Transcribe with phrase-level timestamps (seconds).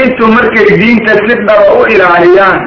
[0.00, 2.60] muslimiintu markay diinta si dhaba u ilaaliyaan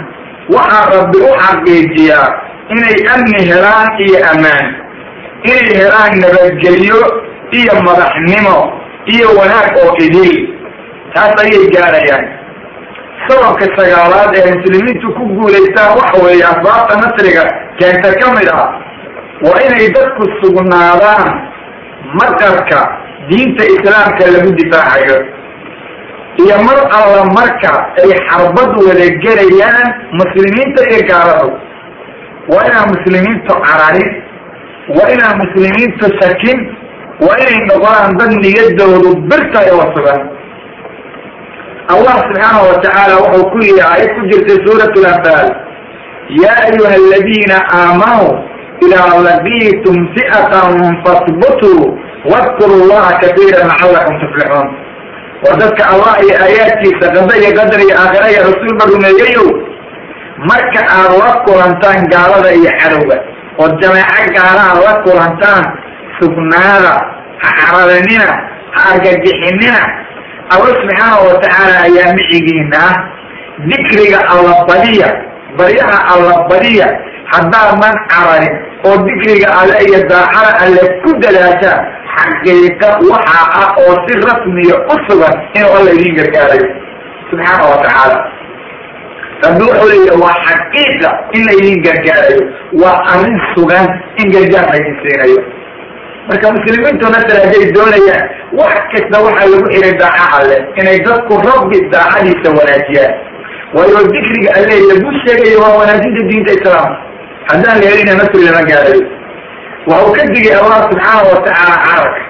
[0.55, 2.29] waxaa rabbi u xaqiijiyaa
[2.75, 4.67] inay amni helaan iyo ammaan
[5.50, 7.00] inay helaan nabadgelyo
[7.60, 8.58] iyo madaxnimo
[9.14, 10.36] iyo wanaag oo idil.
[11.14, 12.26] Taas ayay gaarayaan.
[13.28, 17.43] Sababka sagaalaad ee muslimiintu ku guulaystaan waxa weeye asbaabta nasriga
[17.79, 18.68] keenta ka mid ah
[19.45, 21.27] waa inay dadku sugnaadaan
[22.20, 22.81] maqarka
[23.29, 25.18] diinta islaamka lagu difaacayo
[26.41, 27.71] iyo mar alla marka
[28.02, 29.88] ay xarbad wada gelayaan
[30.20, 31.49] muslimiinta iyo gaaladu.
[32.52, 34.09] Waa inaan muslimiintu cararin
[34.95, 36.57] waa inaan muslimiintu sakin
[37.26, 40.21] waa inay noqdaan dad niyadoodu birta oo sugan.
[41.93, 45.49] Allah subxaanahu watacaala wuxuu ku yihi aayad ku jirtay suurat lanfaal
[46.43, 48.31] yaa ayuha aladiina aamanuu
[48.85, 50.73] idaa laqiitum fi'atan
[51.04, 51.84] fasbutuu
[52.31, 54.68] wadkuru llaha katiira lacalakum tuflixuun
[55.43, 59.47] war dadka allah iyo aayaadkiisa qada iyo qadar iyo aakhira iyo rasuulba rumeeyayow
[60.49, 63.18] marka aad la kulantaan gaalada iyo cadowga
[63.62, 65.64] oo jameeco gaalaha la kulantaan
[66.20, 66.94] sugnaada
[67.44, 68.30] ha caradanina
[68.76, 69.81] ha argagixinina
[70.53, 72.96] alla subxaanahu watacaala ayaa micigiina ah
[73.72, 75.09] dikriga alla badiya
[75.59, 76.88] baryaha alla badiya
[77.34, 78.56] haddaadan cararin
[78.88, 81.80] oo dikriga alle iyo daacada alle ku dadaashaan
[82.17, 86.67] xaqiiqa waxaa ah oo si rasmiya u sugan inuu alla idiin gargaarayo.
[87.30, 88.17] Subxaana wa tacaala.
[89.45, 92.41] Rabbi wuxuu leeya waa xaqiiqa in la idiin gargaarayo.
[92.81, 93.88] Waa arrin sugan
[94.22, 95.39] in gargaar laydin siinayo.
[96.28, 98.25] Marka muslimiintu nasar hadday doonayaan
[98.59, 103.14] wax kasta waxaa lagu xiray daaca alle inay dadku rabbi daacadiisa wanaajiyaan.
[103.75, 106.95] Waayo dikriga alle lagu sheegayo waa wanaajinta diinta islaamka.
[107.50, 109.02] Haddaan la helina nasri lama gaarayo
[109.92, 112.23] waxau ka digay allah subxaana watacaala carabka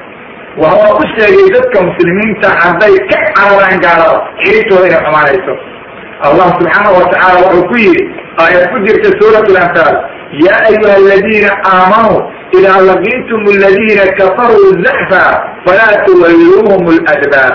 [0.63, 5.53] waxa u sheegay dadka muslimiinta hadday ka cararaan gaalada xirintooda inay xumaanayso
[6.27, 8.03] allah subxaana watacaala wuxuu ku yidhi
[8.43, 9.95] aayad ku jirta suurat lanfaal
[10.45, 12.19] ya ayuha aladiina aamanuu
[12.57, 15.23] idaa laqiitum aladiina kafaruu zaxfa
[15.65, 17.53] falaa tuwalluuhum ladbaar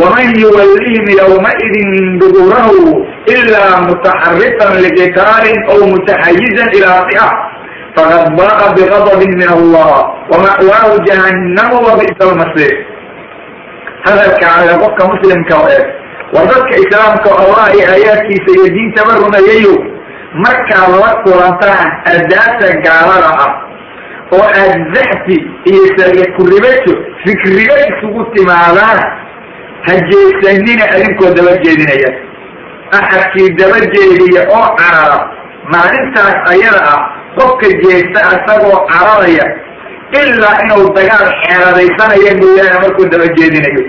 [0.00, 1.88] waman yuwallihim ywmaidin
[2.20, 2.84] duburahu
[3.36, 7.28] ilaa mutaxarifan liqitaalin aw mutaxayizan ilaa fi'a
[7.96, 9.92] faqad baqa bigadabin min allah
[10.32, 12.74] wama'waahu jahannama wabi'sa almasiir
[14.06, 15.86] hadalka ale qofka muslimka o eeg
[16.34, 19.74] war dadka islaamka allah iyo aayaadkiisa iyo diintaba rumeeyayo
[20.44, 23.52] markaad la kulantaan ardaasa gaalada ah
[24.34, 25.36] oo aad zaxfi
[25.70, 26.94] iyo sarya kuribajo
[27.24, 29.00] fikriga isugu timaadaan
[29.86, 31.52] ha jeesanina adinkoo daba
[37.36, 39.46] carara qofka jeesta asagoo cararaya
[40.20, 43.82] ilaa inuu dagaal xeeladaysanaya mooyaane markuu daba jeedinayo.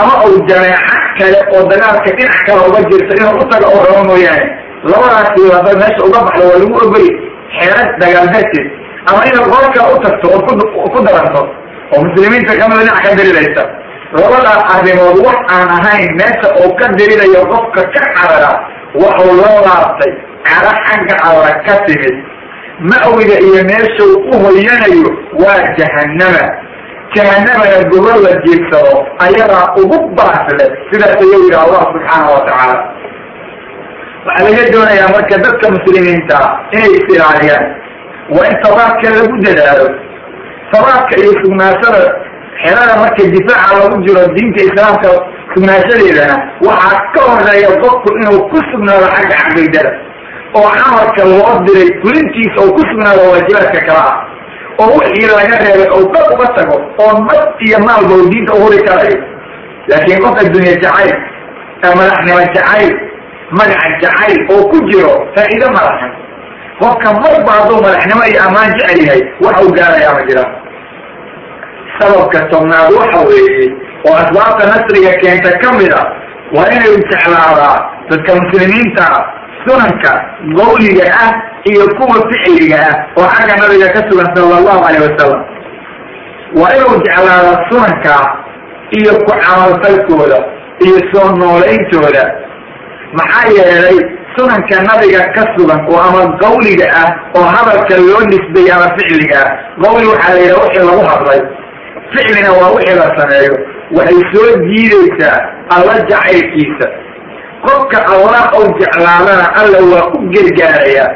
[0.00, 4.46] Ama uu jameeco kale oo dagaalka dhinac kale uga jirta inuu utaga oo rabo mooyaane.
[4.90, 7.08] Labadaasi wada meesha uga baxdo waa lagu ogoli
[7.58, 8.68] xeelad dagaal darteed
[9.08, 11.42] ama inaad qolka u tagto oo ku daranto
[11.94, 13.62] oo muslimiinta kamida dhinac ka dirilaysa
[14.16, 18.52] labadaas arrimood wax aan ahayn meesha uu ka dirinayo qofka ka carara
[19.02, 20.12] waxuu loo laabtay
[20.48, 22.16] cara xagga alla ka timid
[22.80, 25.08] ma'wiga iyo meeshuu u hoyanayo
[25.44, 26.44] waa jahannama.
[27.14, 32.76] Jahanamana gobol la jiigsado ayadaa ugu baasle sidaas ayuu yidhi allah subxaana wa tacaala.
[34.26, 36.38] Waxaa laga doonayaa marka dadka muslimiinta
[36.74, 37.64] inay is ilaaliyaan
[38.36, 39.86] waa in sabaabka lagu dadaalo.
[40.72, 42.02] Sabaabka iyo sugnaashada
[42.62, 45.08] xelada marka difaaca lagu jiro diinta islaamka
[45.54, 46.36] sugnaashadeedana
[46.68, 49.90] waxaa ka horreeya qofku inuu ku sugnaado xagga caqiidada
[50.54, 54.16] oo camalka loo diray fulintiisa oo ku sugnaado waajibaadka kala ah
[54.82, 58.78] oo wixii laga reebay oo dad uga tago oo naf iyo maalba u diinta uhuri
[58.88, 59.18] karayo
[59.88, 61.12] laakiin qof addunya jacayl
[61.98, 62.92] madaxnimo jacayl
[63.58, 66.12] magaca jacayl oo ku jiro faa'iido malahan
[66.80, 70.44] qofka marba hadduu madaxnimo iyo ammaan jecel yahay waxa uu gaarayaa ma jira.
[71.98, 73.66] Sababka tobnaad waxa weeye
[74.08, 76.02] oo asbaabta nasriga keenta ka mid a
[76.56, 77.76] waa inay jeclaadaa
[78.10, 79.06] dadka muslimiinta
[79.66, 80.12] sunanka
[80.58, 81.32] qawliga ah
[81.70, 85.40] iyo kuwa ficiliga ah oo xagga nabiga ka sugan sala allahu alayh wasalam
[86.60, 88.14] waa inuu jeclaada sunanka
[88.98, 90.38] iyo ku camalfalkooda
[90.86, 92.24] iyo soo noolayntooda
[93.18, 93.98] maxaa yeelay
[94.36, 97.08] sunanka nabiga ka sugan oo ama qawliga ah
[97.38, 99.50] oo hadalka loo nisbeeyey ama ficliga ah
[99.84, 101.40] qawli waxaa la yidhaha wixii lagu hadlay.
[102.14, 103.54] Ficlina waa wixii la sameeyo.
[103.96, 105.38] Waxay soo jiidaysaa
[105.76, 106.86] alla jacaylkiisa
[107.66, 111.08] qofka allah ou jeclaadana alla waa u gargaarayaa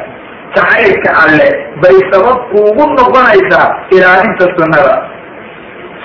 [0.55, 1.47] jacaylka alle
[1.81, 4.95] bay sabab kuugu noqonaysaa ilaalinta sunnada.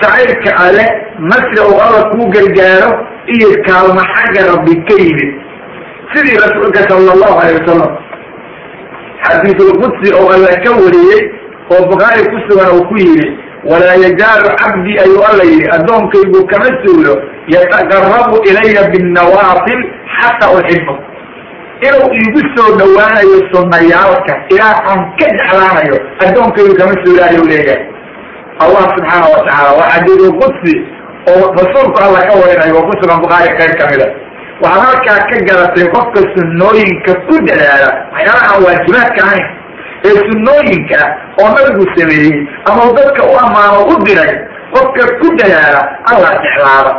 [0.01, 0.85] Jacaylka ale
[1.29, 2.91] nasri uu alla kuu gargaaro
[3.35, 5.31] iyo kaalmo xagga rabbi ka yimid.
[6.13, 7.91] Sidii rasuulka sala allahu alayh wasalam
[9.27, 11.21] xadiisulqudsi oo alla ka wariyey
[11.73, 13.27] oo bukhaari ku sugan uu ku yidhi
[13.71, 17.13] walaa yazaalu cabdii ayuu alla yidhi addoonkaygu kama suulo
[17.55, 19.81] yataqarabu ilaya binnawaafil
[20.19, 20.93] xataa uxibu
[21.87, 27.83] inuu iigu soo dhowaanayo sunnayaalka ilaa aan ka jeclaanayo addoonkaygu kama suulo ayuu leeyahay.
[28.63, 30.73] Allah subxaana wa tacaala waa xadiisulqudsi
[31.31, 34.07] oo rasuulku alla ka warinayo oo ku sugan bukhaari qayb kamida
[34.63, 39.45] waxaad halkaa ka garatay qofka sunnooyinka ku dadaala waxyaalaha aan waajibaadka ahayn
[40.05, 40.99] ee sunnooyinka
[41.41, 42.37] oo nabigu sameeyey
[42.69, 44.33] ama dadka u ammaano u diray
[44.73, 46.93] qofka ku dadaala allah jeclaada.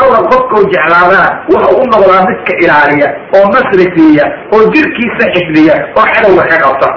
[0.00, 4.24] Allah qofkau jeclaadana waxa u noqdaa midka ilaaliya oo nasri siiya
[4.54, 6.88] oo jirkiisa xifdiya oo xadowga ka qabta.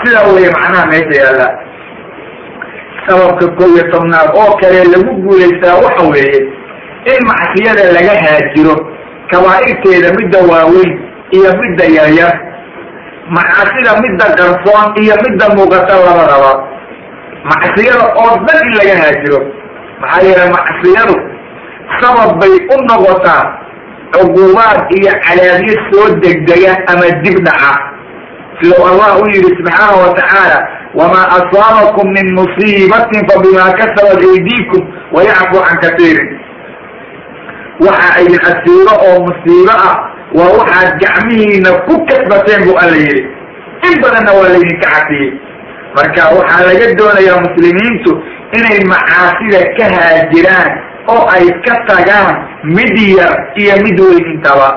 [0.00, 1.48] Sidaa weeye macnaha meesha yaalla.
[3.06, 6.40] Sababka kow iyo tobnaad oo kale lagu guulaystaa waxa weeye
[7.12, 8.74] in macsiyada laga haajiro
[9.30, 10.92] kabaa'irteeda midda waaweyn
[11.36, 12.32] iyo midda yaryar
[13.28, 16.52] macaasida midda qarsoon iyo midda muuqata labadaba
[17.50, 19.40] macsiyada oo dhan in laga haajiro.
[20.00, 21.14] Maxaa yeelay macsiyadu
[22.00, 23.44] sabab bay u noqotaa
[24.14, 27.72] cuqubaad iyo cadaabyo soo degdega ama dib dhaca.
[28.60, 30.58] Sidau allah u yihi subxaana wa tacaala
[30.94, 34.82] wamaa asaabakum min musiibatin fabima kasabat aydiikum
[35.12, 36.28] wayacfu can katiirin
[37.86, 39.96] waxa idin asiibo oo musiibo ah
[40.38, 43.22] waa waxaad gacmihiina ku kasbateen bu alla yidhi.
[43.88, 45.30] In badanna waa laydinka cafiyey
[45.96, 48.12] marka waxaa laga doonayaa muslimiintu
[48.58, 50.70] inay macaasida ka haajiraan
[51.12, 52.34] oo ay ka tagaan
[52.76, 54.68] mid yar iyo mid weyn intaba.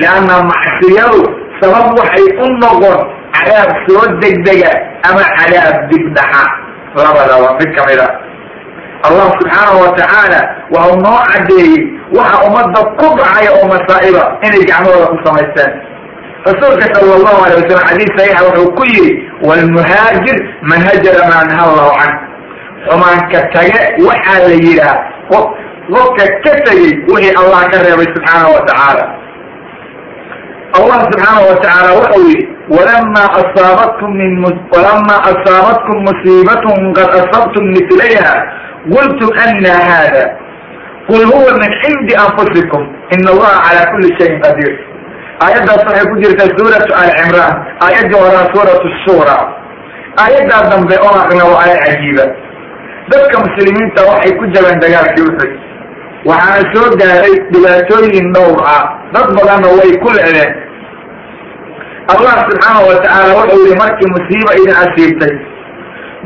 [0.00, 1.22] Leanna macsiyadu
[1.60, 2.98] sabab waxay u noqon
[3.36, 4.72] cadaab soo degdega
[5.08, 6.44] ama cadaab dibdhaxa
[6.98, 8.08] labadaba mid ka mid a
[9.08, 10.40] allah subxaanahu wa tacaala
[10.74, 11.74] waxau noo caddeeyey
[12.18, 15.72] waxa ummadda ku dhacaya oo masaa'iba inay gacmahooda ku samaysteen.
[16.48, 19.12] Rasuulka sala allahu alay wasalam xadiis saxiixa wuxuu ku yidhi
[19.48, 20.36] walmuhaajir
[20.70, 22.12] man hajara maa naha allahu can
[22.88, 24.96] xumaanka tage waxaa la yidhaah
[25.32, 25.44] qof
[25.94, 29.04] qofka ka tegey wixii allah ka reebay subxaanahu wa tacaala
[30.78, 34.32] allah subxaanahu wa tacaala wuxuu yidhi walama asaabatkum min
[34.74, 38.34] walama asaabatkum musiibatun qad asabtum milayha
[38.92, 40.24] qultum ana hada
[41.08, 42.82] qul huwa min cindi anfusikum
[43.14, 44.74] ina allaha calaa kuli shayin qadiir.
[45.44, 47.54] Aayaddaas waxay ku jirtaa suuratu ali cimraan
[47.84, 49.36] aayaddii horaa suuratu shura
[50.24, 52.24] aayaddaa dambe oo aqna waa aaya cajiiba.
[53.12, 55.52] Dadka muslimiinta waxay ku jabeen dagaalkii uxud
[56.30, 58.84] waxaana soo gaaray dhibaatooyin dhowr ah.
[59.14, 60.50] Dad badanna way ku lecdeen
[62.12, 65.32] allah subxaanahu wa tacaala wuxuu yihi markii musiiba idin asiibtay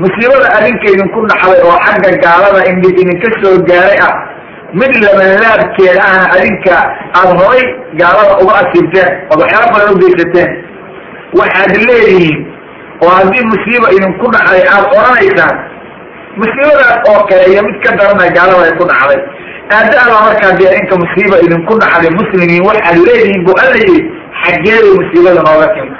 [0.03, 4.15] musiibada adinka idinku dhaxday oo xagga gaalada indhib idinka soo gaaray ah
[4.81, 6.75] mid labanlaabkeeda ahna adinka
[7.19, 7.65] aada horay
[8.01, 10.51] gaalada uga asiibteen ood waxyaala badan u geysateen.
[11.39, 12.39] Waxaad leedihiin
[13.05, 15.57] oo haddii musiiba idinku dhacday aada odhanaysaan
[16.41, 19.21] musiibadaas oo kale iyo mid ka darana gaalada ay ku dhacday
[19.77, 23.99] aada alla markaa dee inka musiiba idinku dhacday muslimiin waxaad leedihiin bu alla yidhi
[24.45, 25.93] xaggeeday musiibada nooga timi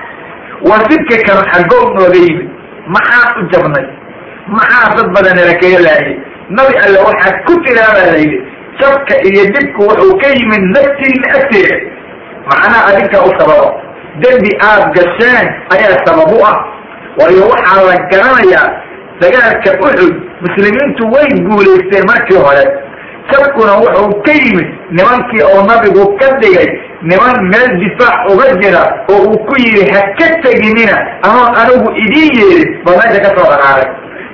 [0.69, 2.49] waa sidka kanu xaggoo nooga yimid.
[2.95, 3.87] Maxaan u jabnay?
[4.57, 6.17] Maxaa dad badanala kaga laayay?
[6.57, 8.39] Nabi alle waxaad ku tiraabaa la yidhi
[8.81, 11.77] jabka iyo dhibku wuxuu ka yimid naftiina agteeda
[12.51, 13.69] macnaa adinka u sababo
[14.23, 16.57] dembi aad gasheen ayaa sabab u ah.
[17.21, 18.67] Waayo waxaa la garanayaa
[19.21, 20.15] dagaalka uxud
[20.45, 22.65] muslimiintu way guulaysteen markii hore.
[23.31, 26.69] Jabkuna wuxuu ka yimid nimankii oo nabigu ka dhigay
[27.03, 30.97] niman meel difaac uga jira oo uu ku yidhi ha ka teginina
[31.29, 33.87] anoon anigu idiin yeedin ba meesha ka soo dhaqaaqay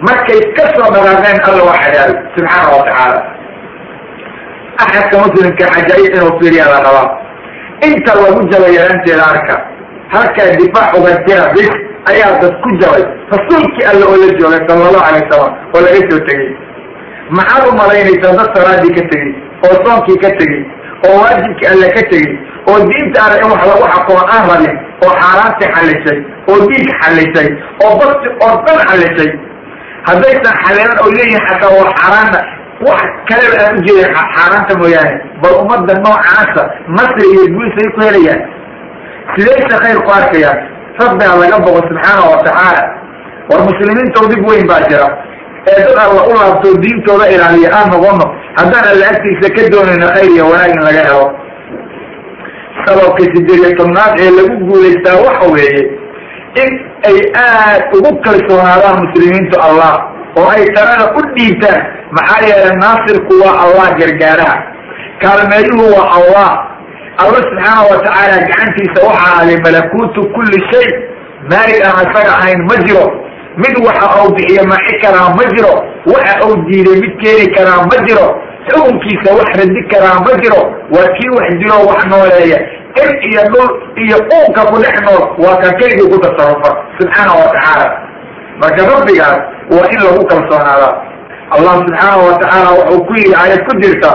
[0.08, 3.20] markay ka soo dhaqaaqeen alla waa xadaabay subxaana wa tacaala.
[4.84, 7.08] Axadka muslimka xajaayib inuu fiiriyaa la rabaa
[7.88, 9.54] inta lagu jabay yaraanteeda arka
[10.14, 11.70] halkaa difaac uga jira bis
[12.10, 13.04] ayaa dad ku jabay.
[13.34, 16.50] Rasuulkii alle oo la joogay sala allahu alay wasalam oo laga soo tegey.
[17.38, 19.32] Maxaad u malaynaysaa dad salaadii ka tegey
[19.68, 20.62] oo soonkii ka tegey
[21.08, 22.32] oo waajibkii alle ka tegey
[22.70, 26.18] oo diinta alle in wax lagu xakumo aan rabin oo xaaraantii xallisay
[26.50, 27.48] oo diig xallisay
[27.84, 29.30] oo bakti oo dhan xallisay.
[30.08, 32.40] Haddaysan xalilan oo leeyihiin xataa waa xaaraana
[32.86, 35.14] wax kaleba aan ujeedin xaaraanta mooyaane.
[35.42, 36.62] Bal ummadda noocaasa
[36.96, 38.40] nasri iyo guulisay ku helayaan.
[39.34, 40.58] Sidaysa khayr ku arkayaan
[41.00, 42.82] rabbiga laga boqo subxaana wa tacaala.
[43.50, 45.08] War muslimiinta dhib weyn baa jira.
[45.72, 48.26] Ee dad alla u laabtoo diintooda ilaaliya aan noqono
[48.58, 51.24] haddaan alla agtiisa ka doonayno khayr iyo wanaag in laga helo
[52.86, 55.82] sababka sideed iyo tobnaad ee lagu guulaystaa waxa weeye
[56.62, 56.70] in
[57.10, 59.94] ay aad ugu kalsoonaadaan muslimiintu allah
[60.38, 61.80] oo ay talada u dhiibtaan
[62.16, 64.56] maxaa yeelay naasirku waa allah gargaaraha.
[65.22, 66.50] Kaalmeeyuhu waa allah.
[67.22, 70.88] Alla subxaana wa tacaala gacantiisa waxaa aday malakuutu kulli shay
[71.50, 73.06] maalig aan isaga ahayn ma jiro.
[73.62, 75.74] Mid waxa uu bixiyo maci karaa ma jiro
[76.12, 78.26] waxa uu diiday mid keeni karaa ma jiro
[78.68, 80.62] xukunkiisa wax radi karaa ma jiro
[80.94, 82.58] waa kii wax dilo wax nooleeya.
[83.02, 83.68] Ir iyo dhul
[84.04, 87.88] iyo uunka ku dhex nool waa kan keligii ku tasarufa subxaana wa tacaala.
[88.60, 89.38] Marka rabbigaas
[89.74, 90.90] waa in lagu kalsoonaada
[91.54, 94.12] allah subxaana wa tacaala wuxuu ku yihi aayad ku jirta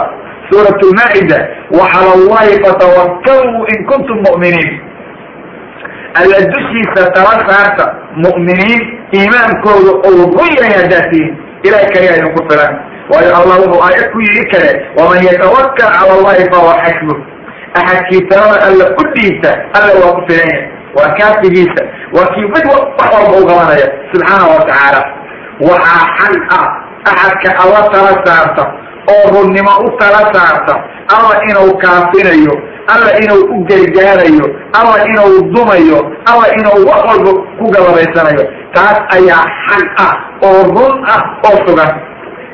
[0.49, 1.39] suurat lmaa'ida
[1.79, 4.71] waxala allahi fatawakkaluu in kuntum mu'miniin.
[6.19, 7.85] Alla dushiisa tala saarta
[8.25, 8.81] mu'miniin
[9.17, 11.35] iimaankooda ou run yahay haddaad tihiin
[11.67, 12.73] ilahay kaliya idinku filan
[13.11, 17.15] waayo allah wuxuu aayad ku yidhi kale waman yatawakkal cala allahi fahuwa xasbu
[17.79, 18.85] axadkii talada alla
[19.15, 20.79] dhiibta alla waa ku filan yahay.
[20.97, 21.81] Waa kaafigiisa
[22.15, 23.45] waa kii mid wax walba u
[24.11, 25.01] subxaana wa tacaala
[25.69, 26.67] waxaa xal ah
[27.11, 28.63] axadka alla tala saarta
[29.11, 30.73] oo runnimo u tala saarta
[31.15, 32.53] alla inuu kaafinayo
[32.93, 34.45] alla inuu u gargaarayo
[34.79, 35.99] alla inuu dumayo
[36.31, 40.13] alla inuu wax walba ku galabaysanayo taas ayaa xal ah
[40.47, 41.91] oo run ah oo sugan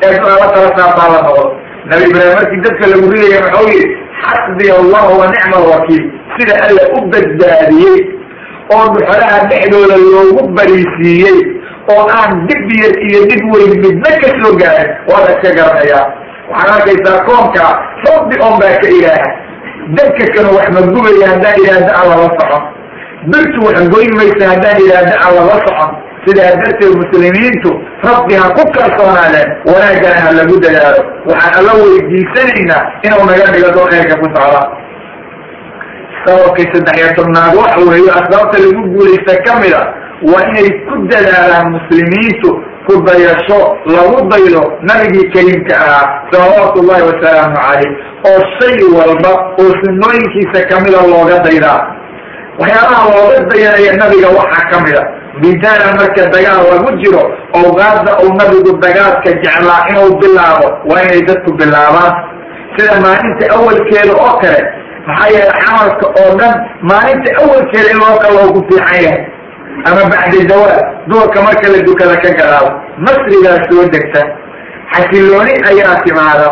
[0.04, 1.46] ee alla tala saartaa la noqdo
[1.92, 3.86] nabi ibraahim markii dadka lagu ridaya maxuu yihi
[4.26, 6.04] xasbiya allahu wa nicma alwakiil
[6.38, 7.98] sida alla u badbaadiyey
[8.76, 11.38] oo dhuxolaha dhexdooda loogu bariisiiyey
[11.96, 14.90] oo aan dib yar iyo dib weyn midna ka soo gaarin.
[15.10, 16.06] Waa la iska garanayaa.
[16.52, 17.66] Waxaad arkaysaa koonka
[18.08, 19.28] rabbi on baa ka ilaaha
[19.98, 22.64] dadka kanu wax ma gubaya haddaan idhaahda alla la socon.
[23.32, 25.92] Birtu wax goyn maysa haddaan idhaahda alla la socon
[26.26, 27.72] sidaa darteed muslimiintu
[28.10, 31.02] rabbi ha ku kalsoonaadeen wanaagana ha lagu dadaalo.
[31.30, 33.88] Waxaan alla weydiisanaynaa inuu naga dhigo doo
[34.22, 34.62] ku socda.
[36.26, 39.82] Sababkii saddex iyo tobnaad waxa weeyo asbaabta lagu guulaysta kamida
[40.32, 42.50] waa inay ku dadaalaan muslimiintu
[42.88, 43.60] ku dayasho
[43.96, 47.92] lagu daydo nabigii kariimka ahaa salawaatu ullahi wasalaamu calayh
[48.30, 51.82] oo shay walba oo sunnooyinkiisa kamida looga daydaa.
[52.60, 55.02] Waxyaabaha looga dayanaya nabiga waxaa kamida
[55.44, 57.24] midaala marka dagaal lagu jiro
[57.60, 62.14] awqaadda uu nabigu dagaalka jeclaa inuu bilaabo waa inay dadku bilaabaan.
[62.76, 64.62] Sida maalinta awalkeeda oo kale
[65.08, 66.54] maxaa yeele camalka oo dhan
[66.90, 69.22] maalinta awalkeeda in loo kala ugu fiican yahay.
[69.88, 72.70] Ama bacda zawaal duurka marka la dukada ka gadaabo
[73.06, 74.22] nasrigaa soo degta.
[74.94, 76.48] Xasilooni ayaa timaada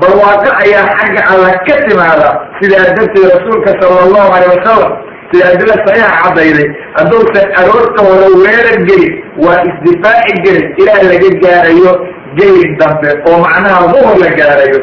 [0.00, 2.28] barwaaqo ayaa xagga alla ka timaada.
[2.58, 4.92] Sidaa darteed rasuulka sala allahu alay wasalam
[5.34, 9.14] sida adila saxiixa caddayday hadduusan aroorta hore weerar gelin
[9.44, 11.92] waa isdifaaci gelin ilaa laga gaarayo
[12.38, 14.80] gelin dambe oo macnaha duhur la gaarayo.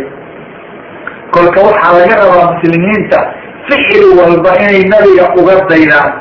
[1.34, 3.20] Kolka waxaa laga rabaa muslimiinta
[3.70, 6.12] ficil walba inay nabiga uga daydaan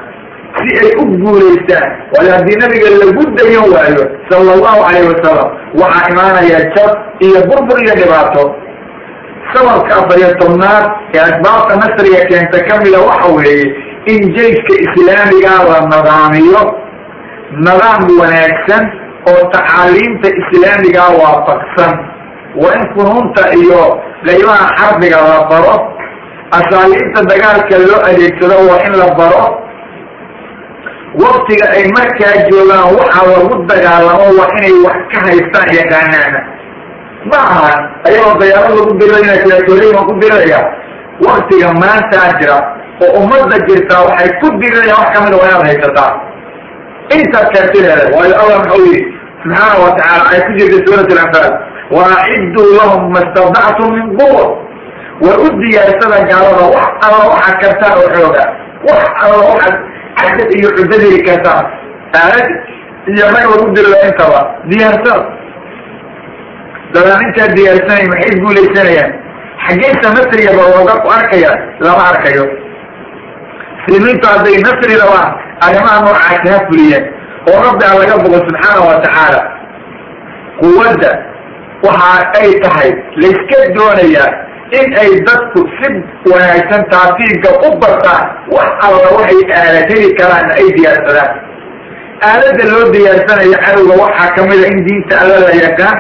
[0.59, 1.89] si ay u guulaystaan.
[2.15, 5.49] Waayo haddii nabiga lagu dayan waayo sala allahu calayh wasalam
[5.83, 6.91] waxaa imaanaya jab
[7.27, 8.45] iyo burbur iyo dhibaato.
[9.55, 10.85] Sababka afariyo tobnaad
[11.15, 13.67] ee asbaabta nasriga keenta kamida waxa weeye
[14.07, 16.63] in jayska islaamigaa la nidaamiyo
[17.67, 18.85] nidaam wanaagsan
[19.31, 21.93] oo tacaaliimta islaamigaa waafaqsan
[22.63, 23.83] waa in funuunta iyo
[24.27, 25.75] qaybaha xarbiga la baro
[26.59, 29.45] asaaliibta dagaalka loo adeegsado waa in la baro.
[31.25, 36.41] Waktiga ay markaa joogaan waxa lagu dagaalamo waa inay wax ka haystaan yaqaanaana.
[37.31, 37.73] Ma aha
[38.09, 40.61] ayagoo dayaaro lagu dirinaya kalaatooleyiman ku dirinaya
[41.27, 42.59] waktiga maantaa jira
[43.05, 46.11] oo ummadda jirtaa waxay ku dirinayaan wax kamida waa inaad haysataa.
[47.17, 49.01] Intaad kartideeda waayo allah muxuu yihi
[49.43, 51.53] subxaana wa tacala ay ku jirta suurat alanfaal
[51.97, 54.45] waacidduu lahum ma stadactum min quwa
[55.25, 58.45] war u diyaarsada gaalada wax alla waxaad kartaan oo xooga
[58.89, 59.75] wax alla waxaad
[60.21, 61.65] cadad iyo cudadiri kartaan.
[62.21, 62.49] Aalad
[63.13, 64.41] iyo rag lagu dirilo intaba
[64.71, 65.23] diyaarsada
[66.95, 69.11] dadaan intaa diyaarsanay maxay guulaysanayaan?
[69.67, 71.51] Xaggeysa nasrigaba looga ku arkaya
[71.85, 72.45] lama arkayo
[73.91, 75.31] muslimiintu hadday nasri rabaan
[75.67, 77.05] arrimaha noocaasi ha fuliyeen
[77.51, 79.41] oo rabbi a laga bogo subxaana wa tacaala.
[80.61, 81.11] Quwadda
[81.87, 82.91] waxa ay tahay
[83.23, 84.29] layska doonayaa
[84.79, 85.89] in ay dadku si
[86.33, 88.25] wanaagsan taatiibka u bartaan
[88.57, 91.33] wax alla waxay aalad heli karaanna ay diyaarsadaan.
[92.29, 95.97] Aaladda loo diyaarsanayo cadowga waxaa kamida in diinta alla la yaqaan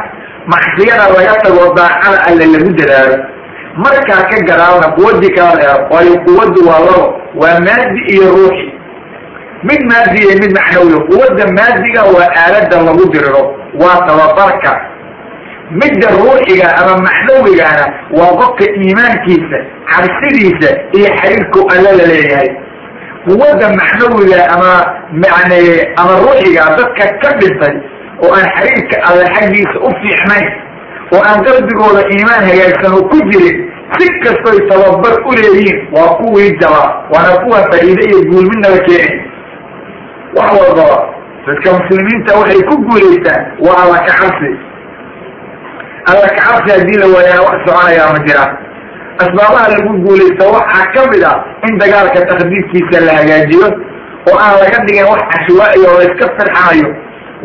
[0.52, 3.16] macsiyada laga tago daacada alle lagu dadaalo
[3.76, 7.04] markaa ka gadaalna quwadii kala leero waayo quwaddu waa labo
[7.40, 8.66] waa maadi iyo ruuxi.
[9.62, 13.42] Mid maadi iyo mid macnawiyo quwadda maadiga waa aalada lagu diriro
[13.82, 14.72] waa tababarka.
[15.70, 17.84] Midda ruuxiga ama macnawigana
[18.18, 19.58] waa qofka iimaankiisa
[19.90, 22.50] cabsidiisa iyo xariirku alla la leeyahay.
[23.28, 24.72] Quwadda macnawiga ama
[25.12, 25.52] man
[25.96, 27.74] ama ruuxiga dadka ka dhintay
[28.24, 30.46] oo aan xiriirka alle xaggiisa u fiicnayn
[31.14, 33.56] oo aan qalbigooda iimaan hagaagsan oo ku jirin
[33.98, 39.16] si kastoy tababar u leeyihiin waa kuwii jaba waana kuwa faa'iide iyo guulmidnaba keenay.
[40.36, 40.98] Wax walbaba
[41.46, 44.50] dadka muslimiinta waxay ku guulaystaan waa alla kacabsi
[46.10, 48.52] alla kacabsi haddii la waayaa wax soconayaa ma jiraan
[49.22, 51.36] asbaabaha lagu guulaysto waxaa ka mid ah
[51.68, 53.68] in dagaalka takdiidkiisa la hagaajiyo
[54.30, 56.88] oo aan laga dhigin wax cashwaa'iya oo layska firxanayo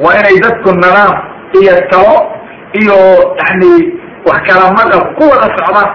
[0.03, 1.13] waa inay dadku nadaam
[1.61, 2.15] iyo talo
[2.81, 2.97] iyo
[3.41, 3.71] yani
[4.27, 5.89] wax kala maqab ku wada socdaan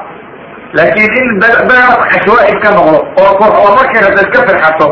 [0.78, 4.87] laakiin in dagaalku cashwaa'i ka noqdo oo koox oo markay rabta iska firxato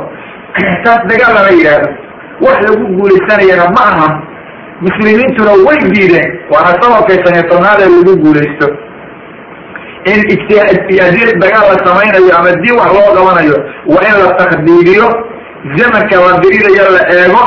[0.85, 1.89] taas dagaal lama yidhaahdo
[2.47, 4.09] wax lagu guulaysanayana ma aha.
[4.87, 6.29] Muslimiintuna way diideen.
[6.53, 8.67] Waana sababkay saniyo tobnaad ee lagu guulaysto.
[10.13, 13.57] In ijtihaadiyad dagaal la samaynayo ama diin wax loo qabanayo
[13.93, 15.07] waa in la takdiiriyo
[15.79, 17.43] zamanka la dirirayo la eego.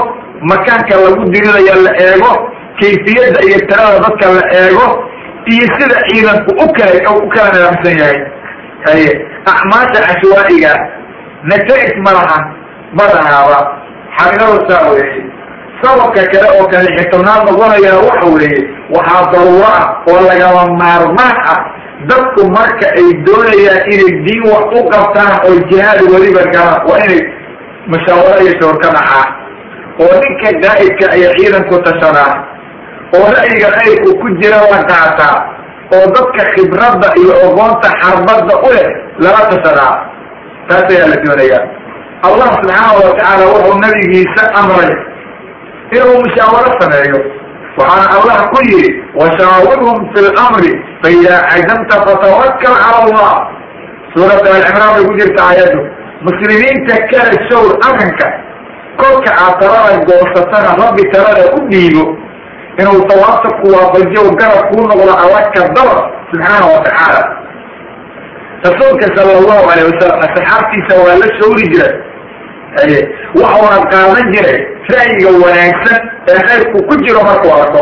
[0.51, 2.31] Makaanka lagu dirirayo la eego
[2.79, 4.87] kayfiyadda iyo tirada dadka la eego
[5.53, 8.19] iyo sida ciidanku u kala u nidaamsan yahay.
[8.85, 9.11] Haye
[9.51, 10.73] acmaasha cashwaa'iga
[11.49, 12.37] nata'ij ma laha
[12.97, 13.59] badanaaba
[14.17, 15.21] xarinada saa weeye.
[15.81, 18.59] Sababka kale oo kale xitobnaad noqonaya waxa weeye
[18.95, 21.59] waxaa daruuro ah oo lagama maarmaan ah.
[22.09, 27.21] Dadku marka ay doonayaan inay diin wax u qabtaan oo jihaad weliba galaan waa inay
[27.91, 29.29] mushaawaro iyo shawr ka dhacaan.
[30.01, 32.50] Oo ninka daa'idka ay ciidanku tashadaan
[33.18, 35.38] oo ra'yiga khayrku ku jira la qaataa
[35.96, 38.89] oo dadka khibradda iyo ogoonta xarbadda u leh
[39.24, 39.94] lala tashadaa
[40.70, 41.63] taas ayaa la doonayaa
[42.27, 44.91] allah subxaanahu watacaala wuxuu nabigiisa amray
[45.96, 47.20] inuu mushaawaro sameeyo.
[47.80, 50.72] Waxaana allah ku yidhi washaawirhum fi lamri
[51.03, 53.34] faidaa cazamta fatawakal cala allah.
[54.13, 55.82] Suurat alcimraan bay ku jirta aayaddu.
[56.27, 58.27] Muslimiinta kala shawr arrinka
[59.01, 62.03] kolka aad talada goosatana rabbi talada u dhiibo
[62.79, 65.95] inuu tawaabta ku waafajiyo garab kuu noqdo alla ka daba
[66.31, 67.21] subxaana wa tacaala
[68.65, 71.93] rasuulka sala allahu alayh wasalam asxaabtiisa waa la shawri jiray
[72.77, 72.99] haye
[73.41, 74.59] waxuuna qaadan jiray
[74.95, 75.99] ra'yiga wanaagsan
[76.31, 77.81] ee khayrku ku jiro markuu arko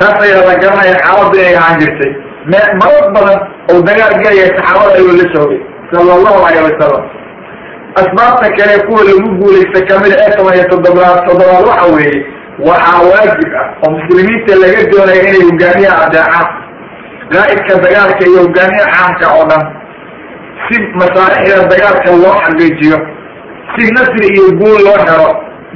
[0.00, 2.12] taas ayaa la garanaya xaaladu inay ahaan jirtay
[2.52, 3.38] me marar badan
[3.72, 5.60] oo dagaal gelaya saxaabada ayuu la shawray
[5.92, 7.04] sala allahu alayh wasalam
[8.00, 12.18] asbaabta kale kuwa lagu guulaysta kamida ee toban iyo toddobaad toddobaad waxa weeye
[12.66, 16.46] waxaa waajib ah oo muslimiinta laga doonaya inay hogaamiyaha adeecaan
[17.32, 19.64] qaa'idka dagaalka iyo hogaamiyaha caamka oo dhan.
[20.66, 22.98] Si masaalixda dagaalka loo xaqiijiyo
[23.74, 25.28] si nasri iyo guul loo helo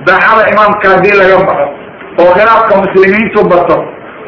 [0.06, 1.66] daacada imaamka haddii laga baxo
[2.22, 3.76] oo khilaafka muslimiintu bato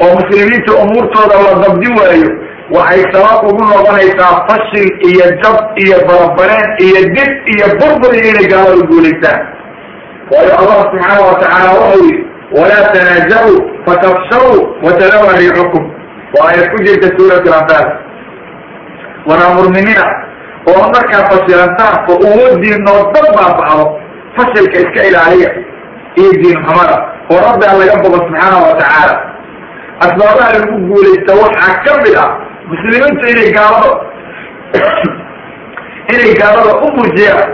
[0.03, 2.29] oo muslimiinta umuurtooda la dabdi waayo
[2.75, 8.47] waxay sabab ugu noqonaysaa fashil iyo jab iyo barabareen iyo dib iyo burbur iyo inay
[8.53, 9.41] gaalada guulaystaan
[10.31, 12.24] waayo allah subxaana watacaala wuxuu yidhi
[12.57, 13.53] walaa tanaajacu
[13.85, 14.47] fatafshaw
[14.85, 15.83] watalawa riixukum
[16.39, 17.87] waa ayad ku jirta suurat lanfaal
[19.29, 20.05] wanaamurminina
[20.71, 23.99] oo markaa fashilantaan oo uwadiinoo dad baabacdo
[24.35, 25.51] fashilka iska ilaaliya
[26.15, 26.97] iyo diin xumada
[27.31, 29.15] oo rabbi a laga bogo subxaana wa tacaala
[30.05, 32.29] asbaabaha lagu guulaysta waxaa ka mid ah
[32.69, 33.91] muslimiintu inay gaalada
[36.13, 37.49] inay gaalada u muujiyaan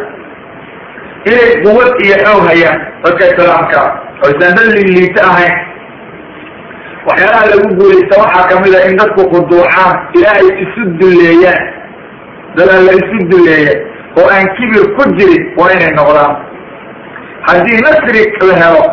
[1.32, 3.82] inay quwad iyo xoog hayaan dadka islaamka
[4.26, 5.56] oysan dad liiliita ahayn.
[7.08, 11.64] Waxyaalaha lagu guulaysta waxaa ka mid ah in dadku khuduucaan ilaahay isu duleeyaan
[12.58, 13.74] dadaan la isu duleeya
[14.20, 16.34] oo aan kibir ku jirin waa inay noqdaan.
[17.48, 18.84] Haddii nasri la helo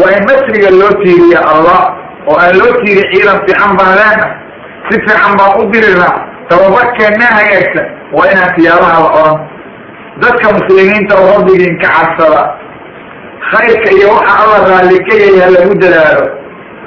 [0.00, 1.82] waa in nasriga loo tiiriya allah
[2.30, 4.26] oo aan loo tiiri ciidan fiican baan leena
[4.88, 6.14] si fiican baan u dirirnaa
[6.48, 9.38] tababarkeennaa hagaagsan waa inaan siyaabaha la odhan
[10.24, 12.42] dadka muslimiinta oo rabbigiin ka cabsada
[13.52, 16.24] khayrka iyo waxa alla raalli ka yahay ha lagu dadaalo.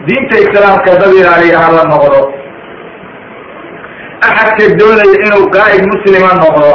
[0.07, 2.19] Diinta islaamka dad ilaaliya ha la noqdo.
[4.27, 6.71] Axadka doonaya inuu qaa'id muslima noqdo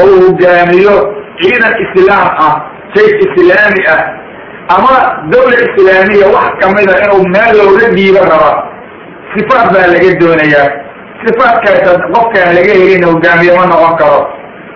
[0.00, 0.94] oo uu hogaamiyo
[1.40, 2.54] ciidan islaam ah
[2.94, 4.00] sayf islaami ah
[4.76, 4.94] ama
[5.32, 8.52] dawla islaamiya wax kamida inuu meel looga dhiibo raba
[9.34, 10.68] sifaat baa laga doonayaa.
[11.24, 14.20] Sifaatkaasa qofkaan laga helin hogaamiye ma noqon karo.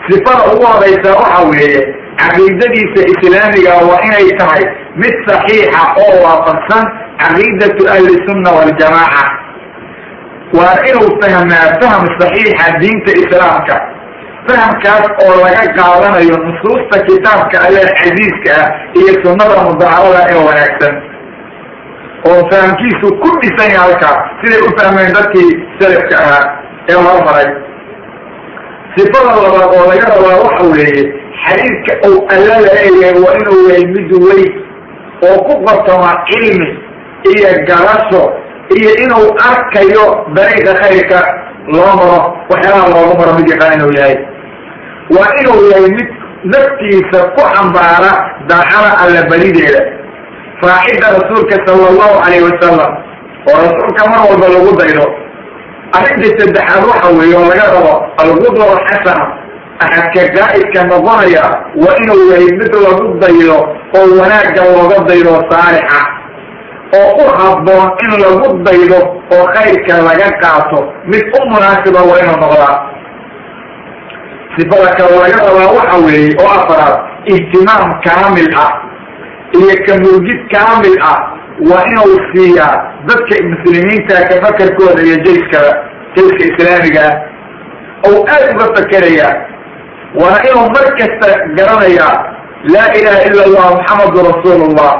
[0.08, 1.80] Sifada ugu horeysa waxa weeye
[2.20, 4.64] caqiidadiisa islaamiga waa inay tahay
[5.02, 6.84] mid saxiixa oo waafaqsan
[7.22, 9.24] caqiidatu ahli sunna waljamaaca
[10.58, 13.76] waa inuu fahmaa fahm saxiixa diinta islaamka.
[14.48, 18.68] Fahamkaas oo laga qaadanayo nusuusta kitaabka alle casiiska ah
[19.00, 20.94] iyo sunnada mudaharada ee wanaagsan.
[22.28, 25.50] Oo fahamkiisu ku dhisan yahay halkaa siday u fahmeen dadkii
[25.80, 26.44] salafka ahaa
[26.90, 27.48] ee hormaray.
[28.96, 31.02] Sifada labaad oo laga rabaa waxa weeye
[31.42, 34.50] xariirka uu alla la leeyahay waa inuu yahay mid weyn
[35.28, 36.68] oo ku qabtama cilmi
[37.32, 38.22] iyo garasho
[38.78, 40.04] iyo inuu arkayo
[40.36, 41.18] dariiqa khayrka
[41.74, 42.18] loo maro
[42.50, 44.16] waxyaalaha loogu maro mid yaqaan inuu yahay.
[45.16, 46.08] Waa inuu yahay mid
[46.52, 48.12] naftiisa ku xambaara
[48.50, 49.80] daacada alla berideeda.
[50.64, 52.92] Raacidda rasuulka sala allahu calayhi wasalam
[53.50, 55.04] oo rasuulka mar walba lagu daydo
[55.96, 57.92] arrinta saddexaad waxa weeye oo laga rabo
[58.22, 59.24] algudwa xasana
[59.84, 61.44] axadka gaa'idka noqonaya
[61.82, 63.58] waa inuu yahay mid lagu daydo
[63.98, 66.00] oo wanaagga looga daydo saalixa
[66.98, 69.00] oo u habboon in lagu daydo
[69.34, 70.80] oo khayrka laga qaato.
[71.10, 72.74] Mid u munaasiba waa inuu noqdaa.
[74.56, 76.96] Sifada kale laga rabaa waxa weeye oo afaraad
[77.34, 78.72] ihtimaam kaamil ah
[79.58, 81.18] iyo kamurgid kaamil ah
[81.70, 82.74] waa inuu siiyaa
[83.08, 85.72] dadka muslimiinta ka fakarkooda iyo jayskada
[86.14, 87.14] jayska islaamiga ah.
[88.08, 89.28] Ou aad uga fakeraya
[90.20, 92.14] waana inuu mar kasta garanayaa
[92.74, 94.92] laa ilaha ila allah muxamadu rasuulullah.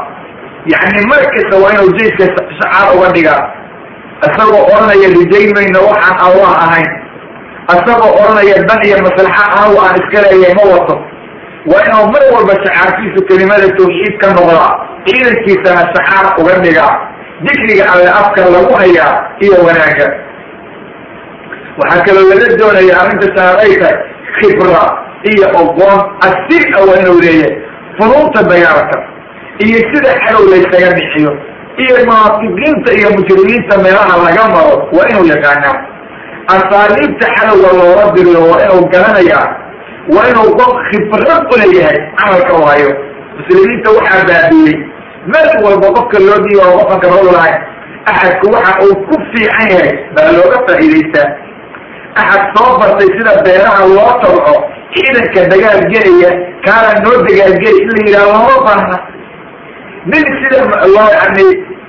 [0.72, 2.24] Yacni mar kasta waa inuu jayska
[2.58, 3.42] shacaar uga dhigaa.
[4.26, 6.90] Isagoo odhanaya rijaymayna waxaan allah ahayn.
[7.76, 10.94] Isagoo odhanaya dan iyo maslaxa anagu aan iska leeyahay ma wato.
[11.70, 14.70] Waa inuu mar walba shacaarkiisu kelimada tawxiid ka noqdaa
[15.06, 16.92] ciidankiisana shacaar uga dhigaa
[17.46, 19.12] dikriga alle afka lagu hayaa
[19.44, 20.06] iyo wanaagga.
[21.78, 23.96] Waxaa kaloo laga doonaya arrinta ay tahay
[24.38, 24.84] khibra
[25.30, 27.54] iyo ogoon asir a waa inuu leeyahay
[27.98, 28.96] funuunta dagaalka
[29.64, 31.32] iyo sida xalow laysaga dhixiyo
[31.82, 35.76] iyo munaafiqiinta iyo mujrimiinta meelaha laga maro waa inuu yaqaanaa.
[36.54, 39.46] Asaaliibta xalowga loola diriyo waa inuu garanayaa
[40.14, 41.56] waa inuu qof khibrad u
[42.18, 42.90] camalka u hayo.
[43.38, 44.76] Muslimiinta waxaa baabiyey
[45.32, 47.58] meel walba qofka loo dhiiba oo qofan khibrad u lahayn
[48.10, 51.28] axadku waxa uu ku fiican yahay baa looga faa'iidaystaa.
[52.20, 54.54] Axad soo bartay sida beeraha loo tabco
[54.94, 56.30] ciidanka dagaal gelaya
[56.66, 58.98] kaala noo dagaalgeli in la yidhaha looma baahna.
[60.10, 60.58] Nin sida
[60.94, 61.46] loo yani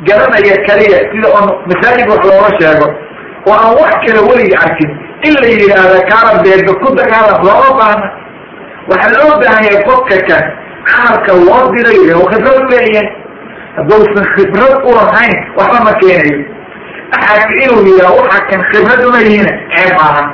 [0.07, 2.87] garanaya kaliya sida on masaajid wax looga sheego.
[3.47, 4.91] Oo aan wax kale weliga arkin
[5.27, 8.07] in la yidhaahda kaala beerda ku dagaalam looma baahna.
[8.89, 10.43] Waxaa loo baahan yahay qofka kan
[10.89, 13.07] camalka loo dirayo oo khibrad leeyahay.
[13.77, 16.37] Hadduusan khibrad u lahayn waxba ma keenayo.
[17.15, 20.27] Axadka inuu yidhaha waxa kan khibrad uma yihiin ceeb maahan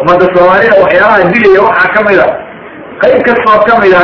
[0.00, 2.26] ummadda soomaalida waxyaalaha dilaya waxaa ka mid a.
[3.02, 4.02] Qayb kastoo ka mid a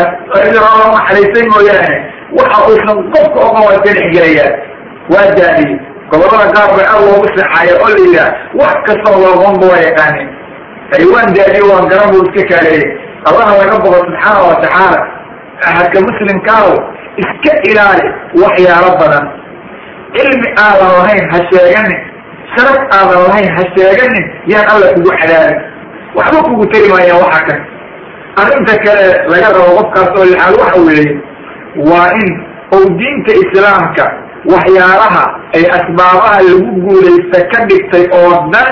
[0.54, 1.96] loo naxariistay mooyaane.
[2.38, 4.54] Waxa uusan qofka oga waa ka dhexgelayaan
[5.12, 5.76] waa daadiye
[6.10, 8.30] gobollada qaar bay aad loogu sixaaya oo la yidhaha
[8.60, 10.28] wax kastoo looqonba waa yaqaanin
[10.96, 12.84] ay waan daadiye waan garan buu iska kaaleeyay
[13.28, 15.00] allaha laga boqo subxaana wa tacaala.
[15.68, 16.68] Axadka muslimkaaw
[17.22, 18.06] iska ilaali
[18.42, 19.24] waxyaalo badan.
[20.16, 22.00] Cilmi aadan lahayn ha sheeganin.
[22.54, 24.24] Sharaf aadan lahayn ha sheeganin.
[24.52, 25.58] Yaan alla kugu cadaabin
[26.18, 27.60] waxba kugu tari maayaan waxa kan
[28.42, 31.12] arrinta kale laga rabo qofkaas oo lixaad waxa weeye
[31.90, 32.30] waa in
[32.76, 34.04] ou diinta islaamka
[34.52, 35.24] waxyaalaha
[35.56, 38.70] ay asbaabaha lagu guulaysta ka dhigtay oo dhan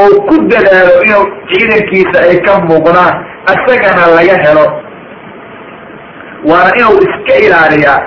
[0.00, 3.14] oo ku dadaalo inuu ciidankiisa ay ka muuqdaan
[3.52, 4.66] isagana laga helo.
[6.50, 8.00] Waana inuu iska ilaaliyaa.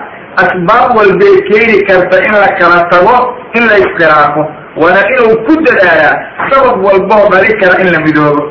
[0.44, 3.16] Asbaab walbay keeni karta in la kala tago
[3.58, 4.42] in la iskhilaafo
[4.82, 6.16] waana inuu ku dadaalaa
[6.52, 8.44] sabab walboo dhali kara in la midoobo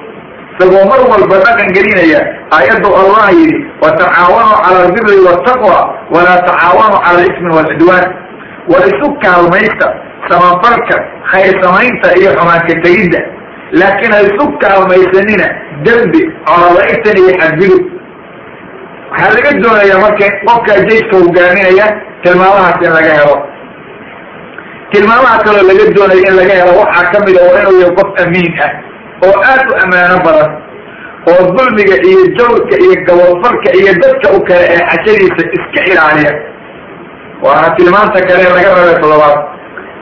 [0.61, 2.21] isagoo mar walba dhaqan gelinaya.
[2.57, 5.79] Aayaddu allah yidhi watacaawanuu cala albiri waltaqwa
[6.15, 8.05] walaa tacaawanuu cala alismi walcudwaan
[8.73, 9.89] war isu kaalmaysta
[10.29, 10.97] samafalka
[11.33, 13.21] khayr samaynta iyo xumaanka tegidda.
[13.81, 15.47] Laakiin ha isu kaalmaysanina
[15.87, 17.83] dembi colalaytan iyo xadgudub
[19.11, 21.87] waxaa laga doonaya marka qofkaa jayska hogaaminaya
[22.23, 23.37] tilmaamahaas in laga helo.
[24.93, 28.11] Tilmaamaha kaloo laga doonaya in laga helo waxaa ka mid a waa inuu yahay qof
[28.25, 28.71] amiin ah
[29.27, 30.51] oo aad u ammaano badan
[31.31, 36.33] oo dulmiga iyo jawrka iyo gabodfalka iyo dadka u kale ee xashadiisa iska ilaaliya.
[37.45, 39.39] Waana tilmaanta kale laga rabay toddobaad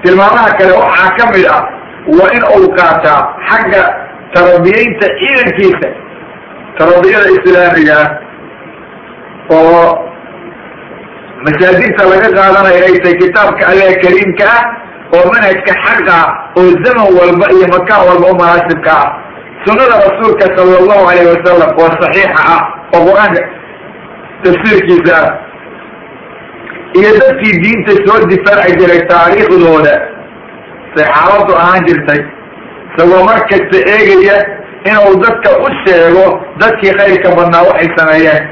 [0.02, 1.62] tilmaamaha kale waxaa ka mid ah
[2.18, 3.83] waa in uu qaataa xagga
[4.35, 5.88] tarabiyeynta ciidankiisa
[6.78, 8.09] tarabiyada islaamiga ah
[9.57, 9.83] oo
[11.44, 14.62] masaajidta laga qaadanayo ay tahay kitaabka alle kariimka ah
[15.16, 16.18] oo manhajka xaqa
[16.61, 19.09] oo zaman walba iyo makaan walba u munaasibka ah
[19.66, 22.62] sunada rasuulka sala allahu alayhi wasalam oo saxiixa ah
[22.94, 23.40] oo qur'aanka
[24.44, 25.31] tafsiirkiisa ah.
[26.99, 29.94] Iyo dadkii diinta soo difaaci jiray taariikhdooda
[30.94, 32.21] say xaaladu ahaan jirtay
[32.90, 34.37] isagoo markasta eegaya
[34.90, 36.25] inuu dadka u sheego
[36.61, 38.44] dadkii khayrka badnaa waxay sameeyeen.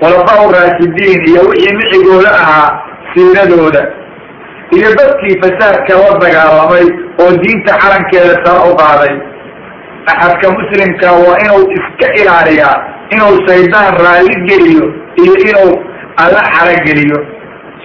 [0.00, 2.68] Khulafaa raashidiin iyo wixii mixigooda ahaa
[3.14, 3.82] siiradooda
[4.76, 6.86] iyo dadkii fasaadka la dagaalamay
[7.22, 9.14] oo diinta calankeeda sara u qaaday.
[10.12, 12.76] Axadka muslimka waa inuu iska ilaaliyaa
[13.14, 14.86] inuu shaydaan raalli geliyo
[15.22, 15.72] iyo inuu
[16.22, 17.18] alla xarageliyo.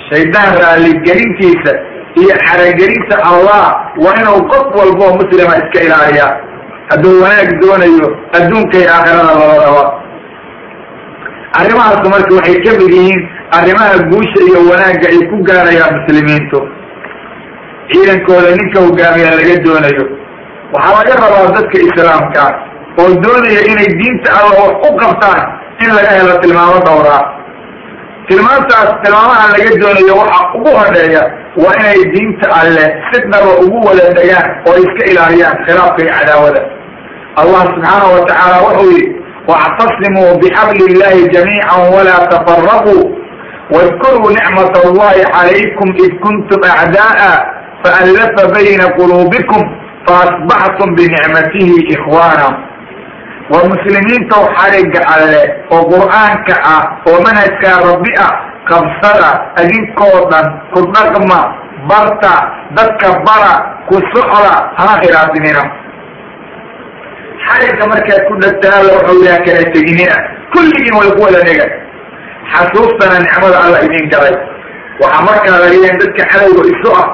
[0.10, 1.72] Shaydaan raaligelintiisa
[2.22, 3.64] iyo xaragelinta allah
[4.04, 6.34] waa inuu qof walboo muslima iska ilaaliyaa.
[6.90, 9.84] Hadduu wanaag doonayo adduunka iyo aakhirada labadaba
[11.60, 13.22] arrimahaasu marka waxay ka mid yihiin
[13.58, 16.60] arrimaha guusha iyo wanaagga ay ku gaarayaan muslimiintu
[17.92, 20.06] ciidankooda ninka hogaamiyaa laga doonayo.
[20.74, 22.52] Waxaa laga rabaa dadka islaamkaa
[23.02, 25.42] oo doonaya inay diinta alla wax ku qabtaan
[25.84, 27.24] in laga helo tilmaamo dhowraa.
[28.28, 31.24] Tilmaantaas tilmaamaha laga doonayo waxa ugu horreeya
[31.64, 36.62] waa inay diinta alle si dhaba ugu wada degaan oo iska ilaaliyaan khilaafka iyo cadaawada.
[37.42, 39.06] Allah subxaanahu watacaala wuxuu yihi
[39.50, 42.98] waactasimuu bixabli illahi jamiican walaa tafaraquu
[43.76, 47.32] wadkuruu nicmat allahi calaykum id kuntum acdaa'a
[47.86, 49.62] faallafa bayna quluubikum
[50.08, 52.48] faasbaxtum binicmatihi ikhwaana
[53.54, 55.42] waa muslimiintow xariga alle
[55.76, 58.32] oo qur'aanka ah oo manhajkaa rabbi ah
[58.70, 59.30] qabsada
[59.62, 61.40] adinkoo dhan ku dhaqma
[61.90, 62.34] barta
[62.78, 63.54] dadka bara
[63.90, 65.64] ku socda hana khilaafinina
[67.48, 70.16] xariga markaad ku dhagtaa alla wuxuu yaha kala teginina
[70.54, 71.68] kulligiin way ku wada nega
[72.54, 74.36] xasuustana nicmada alla idin galay
[75.02, 77.08] waxaa markaa laga yahay dadka cadowga isu ah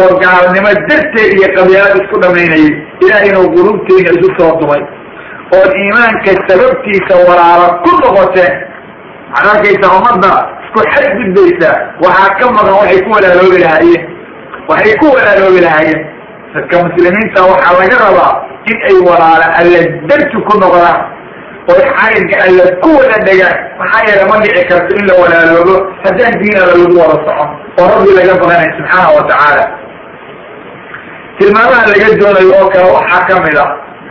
[0.00, 2.68] oo gaalnimo darteed iyo qabyaalad isku dhamaynayay
[3.04, 4.82] ilaah inuu qulubteena isu soo dumay
[5.58, 8.54] ood iimaanka sababtiisa walaalo ku noqoteen
[9.34, 10.32] waxaad arkaysaa ummadda
[10.64, 14.02] isku xadgudbaysaa waxaa ka maqan waxay ku walaaloobi lahaayeen.
[14.70, 16.00] Waxay ku walaaloobi lahaayeen.
[16.54, 18.32] Dadka muslimiinta waxaa laga rabaa
[18.70, 19.80] in ay walaala alla
[20.10, 20.98] darti ku noqdaan
[21.72, 25.74] oo xariga alla ku wada dhegaan maxaa yeele ma dhici karto in la walaaloobo.
[26.04, 27.48] Haddaan diin lagu wada socon
[27.80, 29.64] oo rabbi laga badanay subxaana wa tacaala
[31.38, 33.66] tilmaamaha laga doonayo oo kale waxaa ka mid a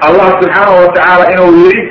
[0.08, 1.84] allah subxaanahu watacaala inuu yidhi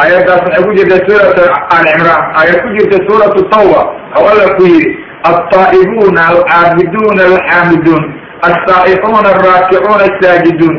[0.00, 1.38] aayaddaas waxay ku jirta suurat
[1.76, 3.80] al cimraan aayad ku jirta suuratu tawba
[4.18, 4.90] oo alla ku yidhi
[5.30, 8.04] altaa'ibuuna alcaabiduuna alxaamiduun
[8.48, 10.76] alsaa'ixuuna alraakicuuna asaajiduun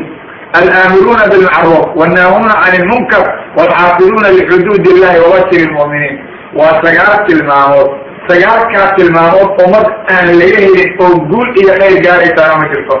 [0.58, 3.24] alaamiruuna bilmacruuf wannaahuuna can ilmunkar
[3.58, 6.16] walxaafiduuna lixuduud illahi wabashir lmu'miniin
[6.58, 7.88] waa sagaal tilmaamood
[8.28, 12.96] sagaalkaa tilmaamood ummad aan laga helin oo guul iyo khayr gaaraysaana ma jirto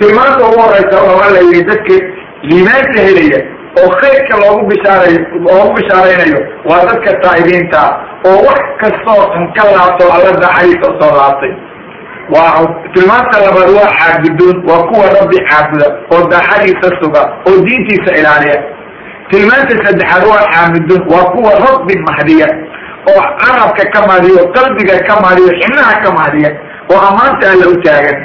[0.00, 1.94] tilmaanta ugu horeysa wuxuu alla yidhi dadka
[2.48, 3.40] liimaanka helaya
[3.80, 5.14] oo khayrka loogu bishaaray
[5.46, 7.82] loogu bishaaraynayo waa dadka taa'ibiinta
[8.30, 11.52] oo wax kastoo xun ka laabto alla daacadiisa u soo laabtay.
[12.34, 12.60] Waa
[12.94, 18.58] tilmaanta labaad waa caabuduun waa kuwa rabbi caabuda oo daacadiisa suga oo diintiisa ilaaliya.
[19.30, 22.48] Tilmaanta saddexaad waa xaamiduun waa kuwa rabbi mahdiya
[23.12, 26.50] oo carabka ka mahdiyo qalbiga ka mahdiyo xibnaha ka mahdiya
[26.92, 28.18] oo ammaanta alla u taagan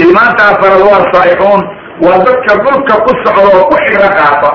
[0.00, 1.62] tilmaanta afarad waa saa'ixuun
[2.04, 4.50] waa dadka dhulka ku socda oo ku xigro qaata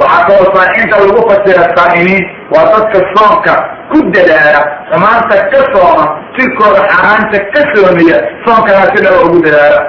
[0.00, 2.22] waxaa kaloo saaxiinta lagu fasira saa'imiin
[2.54, 3.54] waa dadka soonka
[3.90, 6.04] ku dadaala xumaanta ka sooma
[6.36, 9.80] jirkooda xaaraanta ka soomiya soonkana si dhaba ugu dadaala.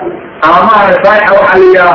[0.46, 1.88] Ama maana saaixa waxaa la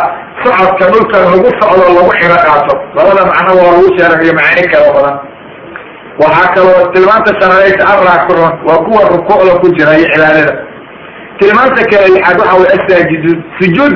[0.42, 2.74] socodka dhulka lagu socdo lagu xigro qaato.
[2.96, 5.16] Labada macno waa lagu sheerayo macaani kala badan.
[6.22, 10.52] Waxaa kaloo tilmaanta shanadaysa arraakicuun waa kuwa rukuucda ku jira iyo cibaadada
[11.40, 13.94] tilmaanta kale lixaad waxa way asaajiduun sujuud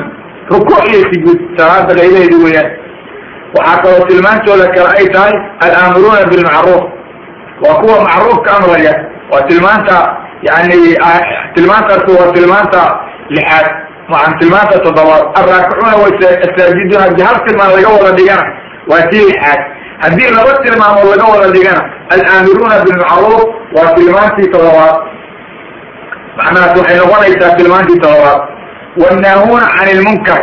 [0.53, 1.39] rukuuc iyo sujuud.
[1.57, 2.69] Salaada qaybaheedi weeyaan.
[3.57, 5.33] Waxaa kaloo tilmaantooda kale ay tahay
[5.65, 6.83] alaamiruuna bilmacruuf.
[7.63, 8.93] Waa kuwa macruufka amraya
[9.31, 9.97] waa tilmaanta
[10.49, 10.77] yani
[11.55, 12.81] tilmaantaas waa tilmaanta
[13.29, 13.67] lixaad.
[14.11, 15.23] Maan tilmaanta toddobaad.
[15.39, 18.45] Alraakicuuna wasaajiduun haddii hal tilmaan laga wada dhigana
[18.91, 19.61] waa tii lixaad.
[20.03, 21.81] Haddii laba tilmaamood laga wada dhigana
[22.13, 23.43] alaamiruuna bilmacruuf
[23.75, 24.95] waa tilmaantii toddobaad
[26.37, 28.41] macnahaas waxay noqonaysaa tilmaantii toddobaad
[29.03, 30.41] wannaahuuna can ilmunkar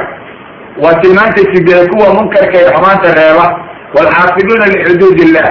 [0.83, 3.46] waa tilmaanta sideed kuwa munkarka ee xumaanta reeba.
[3.94, 5.48] Waalxaafiduuna lixuduud illah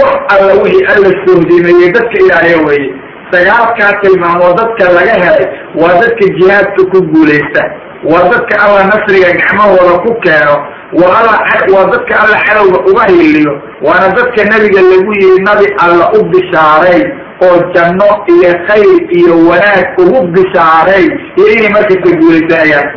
[0.00, 2.90] wax alla wixii alla sohdimeeyey dadka ilaaliya weeye.
[3.30, 5.46] Sagaalkaa tilmaamood dadka laga helay
[5.80, 7.62] waa dadka jihaadka ku guulaysta.
[8.10, 10.56] Waa dadka alla nasriga gacmahooda ku keeno.
[11.00, 13.52] Waa dadka alla cadowga uga hiliyo
[13.86, 17.02] waana dadka nebiga lagu yihi nabi alla u bishaaray
[17.44, 21.06] oo janno iyo khayr iyo wanaag ugu bishaaray.
[21.36, 22.88] Iyo inay markasta guulaysanayaan.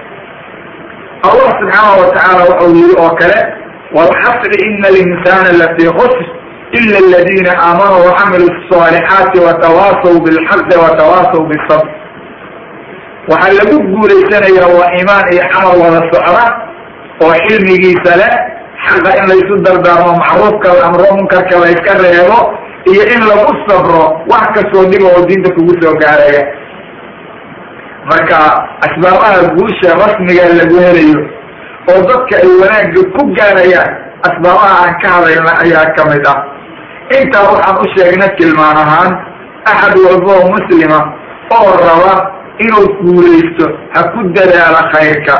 [1.27, 3.39] Allah subxaana watacaala waxau yihi oo kale
[3.95, 6.25] walxasri ina alinsaana lafii khusr
[6.77, 11.87] ila aladiina aamanuu wacamilu الصaalixaati watawaasaw bilxaqi watawaasaw bisabr
[13.31, 16.45] waxaa lagu guulaysanaya waa imaan iyo camal wada socda
[17.23, 18.33] oo cilmigiisa leh
[18.85, 22.39] xaqa in laysu dardaarmo macruufka la amro munkarka la iska reebo
[22.91, 26.43] iyo in lagu sabro wax kastoo dhiba oo diinta kugu soo gaaraya.
[28.09, 28.37] Marka
[28.85, 31.19] asbaabaha guusha rasmiga lagu helayo
[31.91, 33.91] oo dadka ay wanaagga ku gaarayaan
[34.27, 36.39] asbaabaha aan ka hadayna ayaa ka mid ah.
[37.19, 39.11] Intaa waxaan u sheegna tilmaan ahaan
[39.71, 40.99] axad walba oo muslima
[41.57, 42.13] oo raba
[42.63, 45.35] inuu guulaysto ha ku dadaalo khayrka.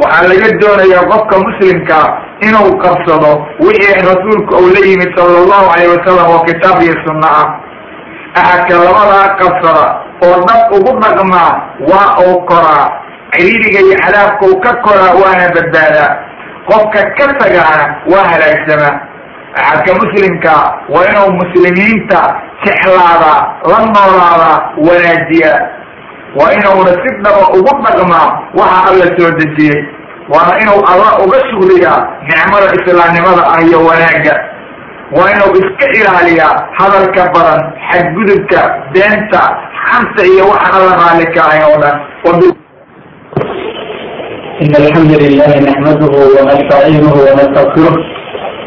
[0.00, 1.98] Waxaa laga doonayaa qofka muslimka
[2.40, 7.28] inuu qabsado wixii rasuulka uu la yimid sala allahu calayh wasalam oo kitaab iyo sunno
[7.40, 7.46] ah.
[8.40, 9.86] Axadka labadaa qabsada
[10.26, 11.52] oo dhab ugu dhaqmaa
[11.90, 12.86] waa uu koraa.
[13.32, 16.10] Ciriiriga iyo cadaabka uu ka koraa waana badbaadaa
[16.68, 18.94] qofka ka tagaana waa halaagsamaa
[19.60, 20.52] axadka muslimka
[20.94, 22.20] waa inuu muslimiinta
[22.64, 25.60] jeclaadaa la noolaadaa wanaajiyaa
[26.38, 28.28] waa inuuna si dhaba ugu dhaqmaa
[28.60, 29.80] waxa alla soo dejiyey
[30.32, 34.34] waana inuu alla uga shugliyaa nicmada islaamnimada ah iyo wanaagga.
[35.16, 38.60] Waa inuu iska ilaaliyaa hadalka badan xadgudubka
[38.92, 39.42] beenta
[39.86, 41.96] xanta iyo waxaan alla raali ka ahayn oo dhan.
[44.62, 47.94] إن الحمد لله نحمده ونستعينه ونستغفره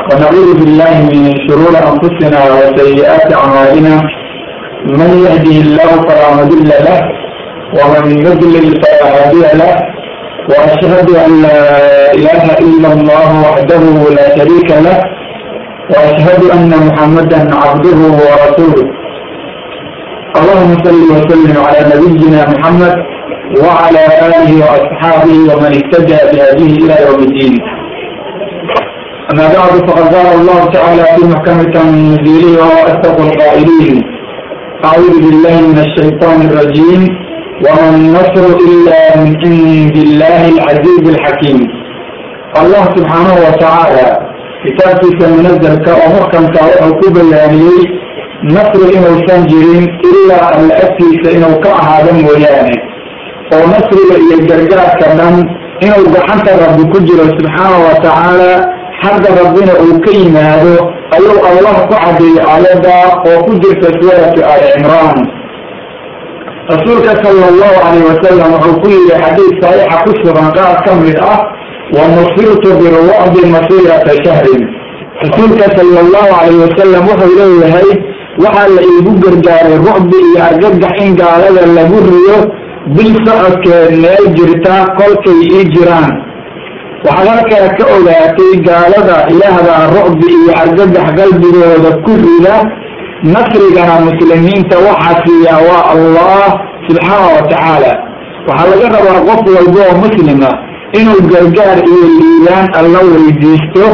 [0.09, 3.95] ونعوذ بالله من شرور أنفسنا وسيئات أعمالنا
[4.99, 6.99] man يهده الله فلا مضل له
[7.77, 9.71] ومن يضلل فلا هادي له
[10.49, 11.61] وأشهد أن لا
[12.13, 13.83] إله إلا الله وحده
[14.17, 14.97] لا شريك له
[15.93, 18.85] وأشهد أن محمدا عبده ورسوله
[20.39, 22.93] اللهم صل وسلم على نبينا محمد
[23.63, 27.55] وعلى آله وأصحابه ومن اهتدى بهذه إلى يوم الدين
[29.31, 33.97] أما بعد فقد قال الله تعالى في محكمة تنزيله وأتقوا القائلين
[34.85, 37.28] أعوذ بالله من الشيطان الرجيم
[37.64, 41.58] وما النصر إلا من عند الله العزيز الحكيم
[42.62, 47.84] الله سبحانه وتعالى kitaabkiisa munazalka oo muxkamka wuxuu ku bayaaniyey
[48.54, 52.76] nasri inuusan jirin ilaa alla agtiisa inuu ka ahaado mooyaane
[53.54, 55.36] oo nasriga iyo gargaarka dhan
[55.84, 58.50] inuu gacanta rabbi ku jiro subxaanahu wa tacaala
[59.02, 60.74] xagga rabbina uu ka yimaado
[61.16, 61.38] ayuu
[66.71, 71.17] rasuulka sala allahu calayh wasalam wuxuu ku yihi xadiis saxiixa ku sugan qaar ka mid
[71.33, 71.39] ah
[71.95, 74.61] wanusirtu birwacdi masirata shahrin.
[75.23, 77.89] Rasuulka sala allahu calayh wasalam wuxuu leeyahay
[78.43, 82.37] waxaa la iigu gargaaray rucdi iyo argagax in gaalada lagu riyo
[82.95, 86.11] bil socodkeed meel jirta kolkay ii jiraan.
[87.05, 92.55] Waxaad halkaa ka ogaatay gaalada ilaahdaa rucdi iyo argagax qalbigooda ku rida
[93.23, 96.47] nasrigana muslimiinta waxaa siiyaa waa allah
[96.87, 97.91] subxaana wa tacaala
[98.47, 100.49] waxaa laga rabaa qof walba oo muslima
[100.99, 103.85] inuu gargaar iyo liibaan alla weydiisto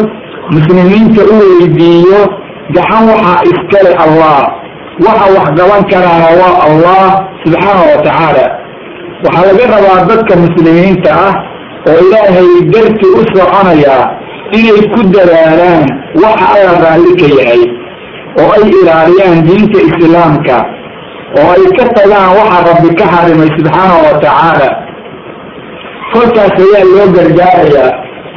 [0.56, 2.20] muslimiinta u weydiiyo
[2.76, 4.40] gacan waxaa iskale allah.
[5.06, 7.06] Waxa wax qaban karaana waa allah
[7.44, 8.46] subxaana wa tacaala
[9.26, 11.34] waxaa laga rabaa dadka muslimiinta ah
[11.90, 13.98] oo ilaahay darti u soconaya
[14.58, 15.84] inay ku dadaalaan
[16.24, 17.62] waxa alla raalli ka yahay
[18.42, 20.58] oo ay ilaaliyaan diinta islaamka
[21.40, 24.70] oo ay ka tagaan waxa rabbi ka xarimay subxaana wa tacaala.
[26.14, 27.92] Kolkaas ayaa loo gargaarayaa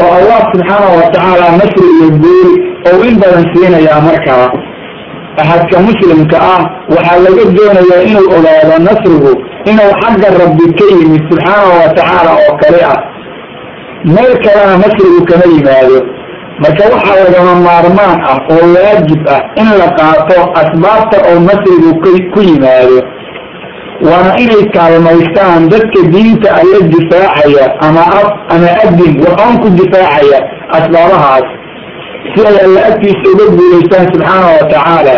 [0.05, 2.51] oo allah subxaana wa tacaala nasri iyo guul
[2.91, 4.47] ou in badan siinayaa markaa
[5.43, 6.63] axadka muslimka ah
[6.95, 9.33] waxaa laga doonayaa inuu ogaado nasrigu
[9.71, 12.99] inuu xagga rabbi ka yimid subxaana wa tacaala oo kale ah.
[14.15, 15.99] Meel kalena nasrigu kama yimaado
[16.63, 21.91] marka waxaa lagama maarmaan ah oo waajib ah in la qaato asbaabta oo nasrigu
[22.35, 22.99] ku yimaado
[24.09, 30.39] waana inay kaalmaystaan dadka diinta alla difaacaya ama af ama adin waxoon ku difaacaya
[30.79, 31.47] asbaabahaas
[32.35, 35.17] si ay alla agtiisa uga guulaystaan subxaana wa tacaala.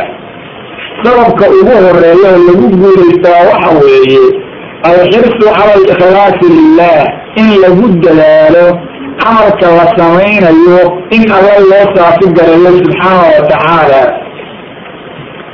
[1.02, 4.22] Sababka ugu horreeya lagu guulaystaa waxa weeye
[4.90, 7.00] alxirsu cala alikhlaasi lilah
[7.40, 8.64] in lagu dadaalo
[9.22, 10.80] camalka la samaynayo
[11.16, 14.02] in alla loo saafi garayo subxaana wa tacaala.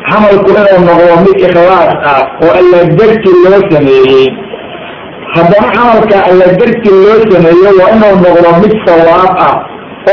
[0.08, 4.26] Camalku inuu noqdo mid ikhlaas ah oo alla darti loo sameeyey.
[5.34, 9.54] Haddana camalka alla darti loo sameeyo waa inuu noqdo mid sawaab ah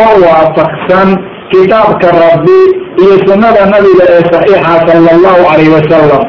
[0.02, 1.10] oo waafaqsan
[1.52, 2.60] kitaabka rabbi
[3.04, 6.24] iyo sunnada nabiga ee saxiixa sala allahu calayh wasalam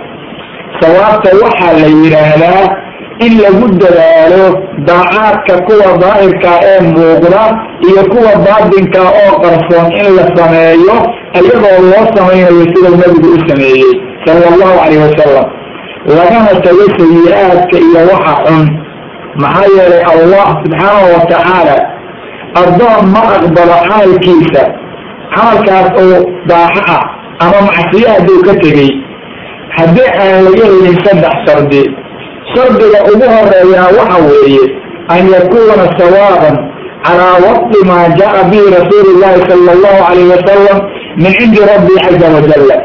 [0.81, 2.63] sawaabta waxaa la yidhaahdaa
[3.21, 4.45] in lagu dadaalo
[4.89, 7.43] daacaadka kuwa daahirka ee muuqda
[7.89, 10.97] iyo kuwa baatinka oo qarsoon in la sameeyo
[11.41, 13.93] iyadoo loo samaynayo sidau nabigu u sameeyey
[14.25, 15.47] sala allahu calayh wasalam
[16.17, 18.65] lagana tago sayi-aadka iyo waxa xun.
[19.43, 21.77] Maxaa yeelay allah subxaanahu wa tacaala
[22.63, 24.63] addoon ma aqbalo camalkiisa
[25.35, 26.19] camalkaas oo
[26.51, 27.03] daaxo ah
[27.45, 28.91] ama macsiyo hadduu ka tegey.
[29.77, 31.83] Haddii aan laga helin saddex shardi
[32.53, 34.65] shardiga ugu horeeyaa waxa weeye
[35.15, 36.57] an yakuuna sawaaban
[37.07, 40.79] calaa waqti maa jaa bihi rasuulu llahi sala allahu calayh wasalam
[41.23, 42.77] min cindi rabbi caza wajalla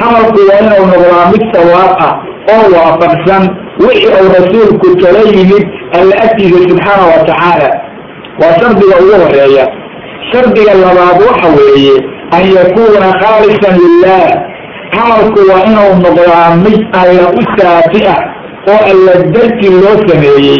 [0.00, 2.12] camalku waa inuu noqdaa mid sawaab ah
[2.54, 3.42] oo waafaqsan
[3.86, 5.64] wixii uu rasuulku kala yimid
[5.98, 7.68] alla agtiisa subxaana wa tacaala.
[8.40, 9.64] Waa shardiga ugu horreeya
[10.32, 11.96] shardiga labaad waxa weeye
[12.36, 14.26] an yakuuna khaalisan lilah
[14.96, 18.20] camalku waa inuu noqdaa mid alla u saafi ah
[18.72, 20.58] oo alla darti loo sameeyey.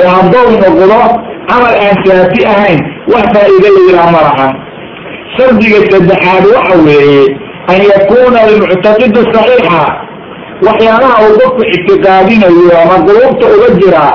[0.00, 0.98] Ee hadduu noqdo
[1.50, 2.80] camal aan saafi ahayn
[3.12, 4.52] wax faa'iido layidhaha ma lahan
[5.36, 7.24] shardiga saddexaad waxa weeye
[7.72, 9.82] an yakuuna almuctaqidu saxiixa.
[10.66, 14.14] Waxyaalaha uu qofku ictiqaadinayo ama quluubta uga jiraa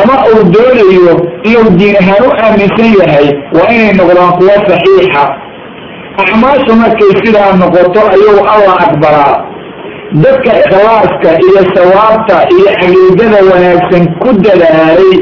[0.00, 1.14] ama uu doonayo
[1.48, 5.22] inuu diin ahaan u aaminsan yahay waa inay noqdaan kuwo saxiixa
[6.22, 9.34] acmaashu markay sidaa noqoto ayuu allah aqbalaa
[10.24, 15.14] dadka ikhlaaska iyo sawaabta iyo caqiidada wanaagsan ku dadaalay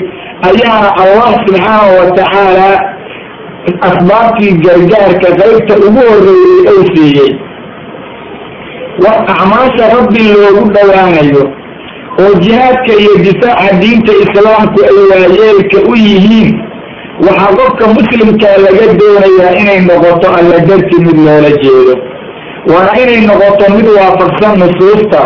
[0.48, 2.68] ayaana allah subxaanahu wa tacaala
[3.88, 7.32] asbaabtii gargaarka qaybta ugu horreeyey ou siiyey.
[9.34, 11.44] Acmaasha rabbi loogu dhowaanayo
[12.22, 16.50] oo jihaadka iyo difaaca diinta islaamku ay waayeelka u yihiin
[17.26, 21.94] waxaa qofka muslimkaa laga doonayaa inay noqoto alla darti mid loola jeedo.
[22.70, 25.22] Waana inay noqoto mid waafaqsan nusuusta.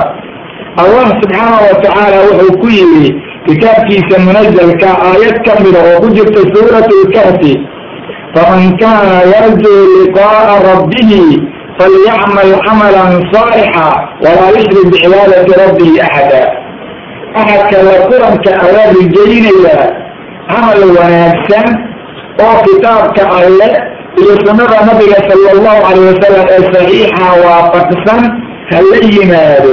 [0.83, 3.11] Allah subxaana wa tacaala wuxuu ku yidhi
[3.47, 7.53] kitaabkiisa munazalka aayad ka mida oo ku jirta suurat lkahfi
[8.35, 11.23] faman kaana yarjuu liqaa'a rabbihi
[11.79, 13.87] falyacmal camalan saalixa
[14.25, 16.43] walaa yushrik bicibaadati rabbihi axada.
[17.41, 20.06] Axadka la kulanka alla rijaynaya
[20.49, 21.67] camal wanaagsan
[22.45, 23.69] oo kitaabka alle
[24.21, 28.23] iyo sunnada nabiga sala allahu calayh wasalam ee saxiixa waafaqsan
[28.71, 29.73] hala yimaado.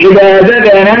[0.00, 0.96] Cibaadadana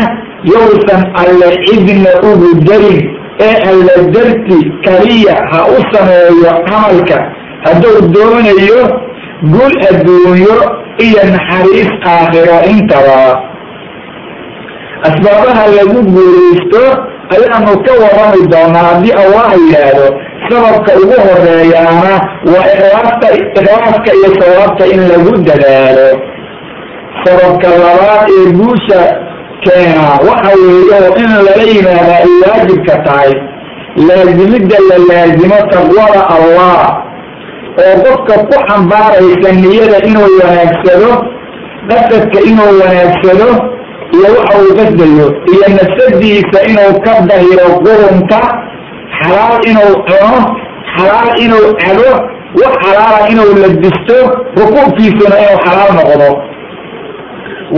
[0.52, 2.98] yowsan alle cidna ugu darin
[3.46, 7.18] ee alla darti kaliya ha u sameeyo camalka.
[7.64, 8.80] Hadduu doonayo
[9.52, 10.56] guul adduunyo
[11.06, 13.20] iyo naxariis aakhiro intaba.
[15.08, 16.82] Asbaabaha lagu guulaysto
[17.34, 20.06] ayaanu ka warrami doonaa haddii allah yidhaahdo
[20.48, 22.12] sababka ugu horeeyaana
[22.52, 26.08] waa ikhlaasta ikhlaaska iyo sawaabta in lagu dadaalo.
[27.24, 29.00] Sababka labaad ee guusha
[29.64, 33.32] keena waxa weeye oo in lala yimaada ay waajibka tahay
[34.08, 36.80] laasimidda la laasimo taqwada allah
[37.84, 41.10] oo qofka ku xambaaraysa niyada inuu wanaagsado
[41.90, 43.48] qasadka inuu wanaagsado
[44.16, 48.40] iyo waxa uu qasdayo iyo nafsadiisa inuu ka dahiro qurunka
[49.18, 50.40] xalaal inuu cuno
[50.96, 52.10] xalaal inuu cabo
[52.60, 54.18] wax xalaala inuu labisto
[54.58, 56.30] rukuubkiisuna inuu xalaal noqdo.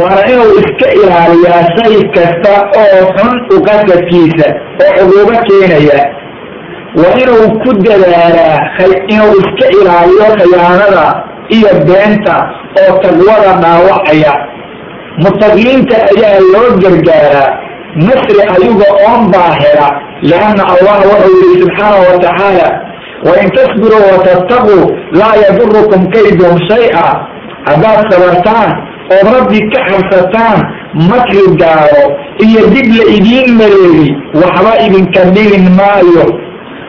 [0.00, 2.52] Waana inuu iska ilaaliyaa shay kasta
[2.82, 4.48] oo xun uqasadkiisa
[4.84, 6.00] oo cuquubo keenaya.
[7.00, 8.56] Waa inuu ku dadaalaa
[9.14, 11.04] inuu iska ilaaliyo khiyaanada
[11.56, 12.36] iyo beenta
[12.82, 14.32] oo taqwada dhaawacaya
[15.24, 17.50] mutaqiinta ayaa loo gargaaraa.
[17.96, 19.88] Nasri ayaga oon baa hela.
[20.22, 22.68] Lianna allah wuxuu yihi subxaanahu wa tacaala
[23.26, 24.78] wain tasbiruu watattaquu
[25.20, 27.08] laa yadurukum kaydum shay-a.
[27.68, 28.70] Haddaad sabartaan
[29.16, 30.58] ood rabbi ka cabsataan
[31.10, 32.04] makri gaaro.
[32.46, 34.08] Iyo dib la idiin mareegi
[34.40, 36.26] waxba idinka dhigin maayo.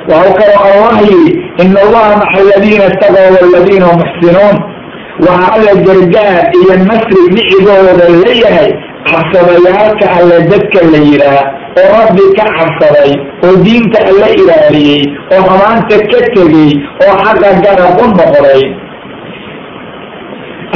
[0.08, 1.32] Waxau kaloo allah yidhi
[1.64, 4.56] ina allaha maca aladiina istaqow waladiina muxsinuun
[5.26, 8.70] waxaa alla gargaar iyo nasri dhicigooda leeyahay
[9.10, 11.44] cabsadayaalka alle dadka la yidhaah
[11.82, 13.12] oo rabbi ka cabsaday
[13.46, 15.02] oo diinta alla ilaaliyey
[15.36, 16.72] oo xumaanta ka tegey
[17.06, 18.64] oo xaqa garab u noqday.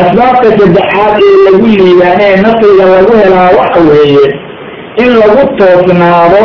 [0.01, 4.27] Asbaabta saddexaad ee lagu liibaanee nasriga lagu helaa waxa weeye
[5.03, 6.43] in lagu toosnaado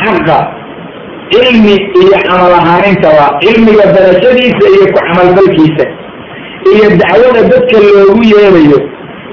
[0.00, 0.38] xaqa
[1.32, 5.84] cilmi iyo camal ahaanintaba cilmiga barashadiisa iyo ku camalfalkiisa
[6.72, 8.78] iyo dacwada dadka loogu yeerayo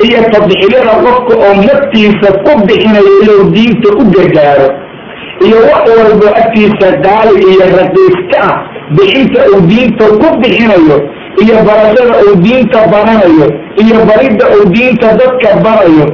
[0.06, 4.68] iyo tadxiyada qofka oo naftiisa ku bixinayo inuu diinta u gargaaro
[5.46, 8.56] iyo wax walbo agtiisa qaali iyo raqiiska ah
[8.98, 10.98] bixinta uu diinta ku bixinayo
[11.44, 13.48] iyo barashada uu diinta baranayo
[13.84, 16.06] iyo baridda uu diinta dadka barayo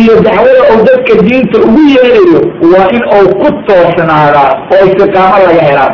[0.00, 2.40] iyo dacwada uu dadka diinta ugu yeerayo
[2.72, 5.92] waa in uu ku toosnaadaa oo istiqaamo laga helaa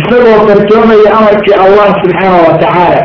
[0.00, 3.02] isagoo kartoomaya amarkii allah subxaana wa tacaala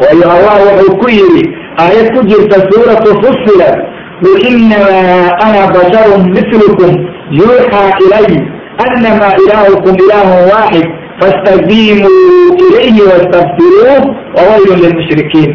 [0.00, 1.44] waayo allah wuxuu ku yidhi
[1.84, 3.76] aayad ku jirta suuratu fusilat
[4.22, 6.92] qul inamaa ana basharun mitlukum
[7.40, 8.28] yuuxaa ilay
[8.86, 10.86] annamaa ilaahukum ilaahun waaxid
[11.20, 14.02] fastaqiimuu ilayhi wastakfiruuh
[14.36, 15.50] wawaylun lilmushrikiin.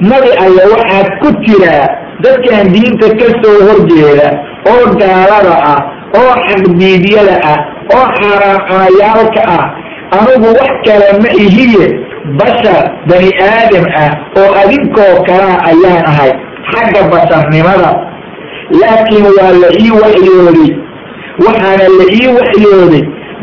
[0.00, 1.86] Nabi aya waxaad ku tiraa
[2.24, 4.28] dadkan diinta ka soo horjeeda
[4.72, 5.80] oo gaalada ah
[6.20, 7.58] oo xaqdiidyada ah
[7.96, 9.64] oo xaaraan cunayaalka ah
[10.18, 11.86] anugu wax kale ma ihiye
[12.40, 14.10] bashar bani aadam ah
[14.40, 16.32] oo adinkoo kalaa ayaan ahay
[16.72, 17.90] xagga basharnimada
[18.80, 20.70] laakiin waa la ii waxyooday
[21.46, 23.02] waxaana la ii waxyooday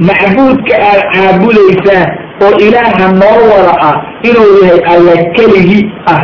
[0.10, 2.08] macbuudka aad caabudaysaan
[2.46, 3.96] oo ilaaha noo wada ah
[4.30, 5.84] inuu yahay alla keligii
[6.14, 6.22] ah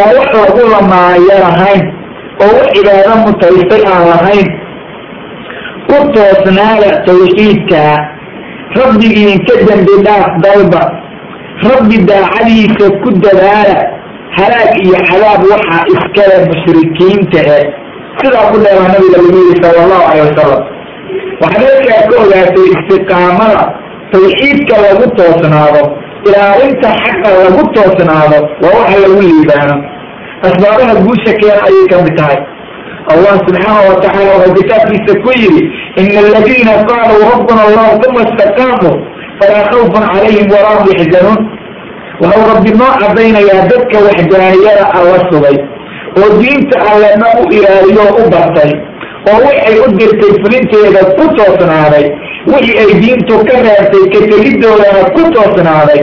[0.00, 1.82] oo wax lagu lamaayo lahayn
[2.44, 4.46] oo wax cibaado mutaystay aan lahayn
[5.88, 7.96] ku toosnaada tawxiidkaa
[8.78, 10.82] rabbigiin ka dembi dhaaf dalba.
[11.70, 13.78] Rabbi daacadiisa ku dadaala
[14.38, 17.64] halaag iyo cadaab waxaa iskale mushrikiinta eh.
[18.20, 20.62] Sidaa ku dheeraa nabiga lagu yiri sala allahu calay wasalam
[21.42, 23.62] waxaad halkaa ka ogaatay istiqaamada
[24.12, 25.82] tawxiidka lagu toosnaado
[26.28, 29.76] ilaalinta xaqa lagu toosnaado waa waxa lagu liibaano.
[30.46, 32.38] Asbaabaha guusha keena ayay ka mid tahay
[33.14, 35.62] allah subxaana wa tacaala wuxuu kitaabkiisa ku yidhi
[36.00, 38.96] ina aladiina qaaluu rabbuna allah uma istaqaamuu
[39.40, 41.40] falaa khawfun calayhim walaa hum yaxzanuun
[42.22, 45.56] wuxuu rabbi noo caddaynayaa dadka waxdaaniyada alla sugay
[46.20, 48.70] oo diinta allena u ilaaliyo u bartay
[49.30, 52.06] oo waxay u dirtay fulinteeda ku toosnaaday
[52.52, 56.00] wixii ay diintu ka reebtay ka tegidoodana ku toosnaaday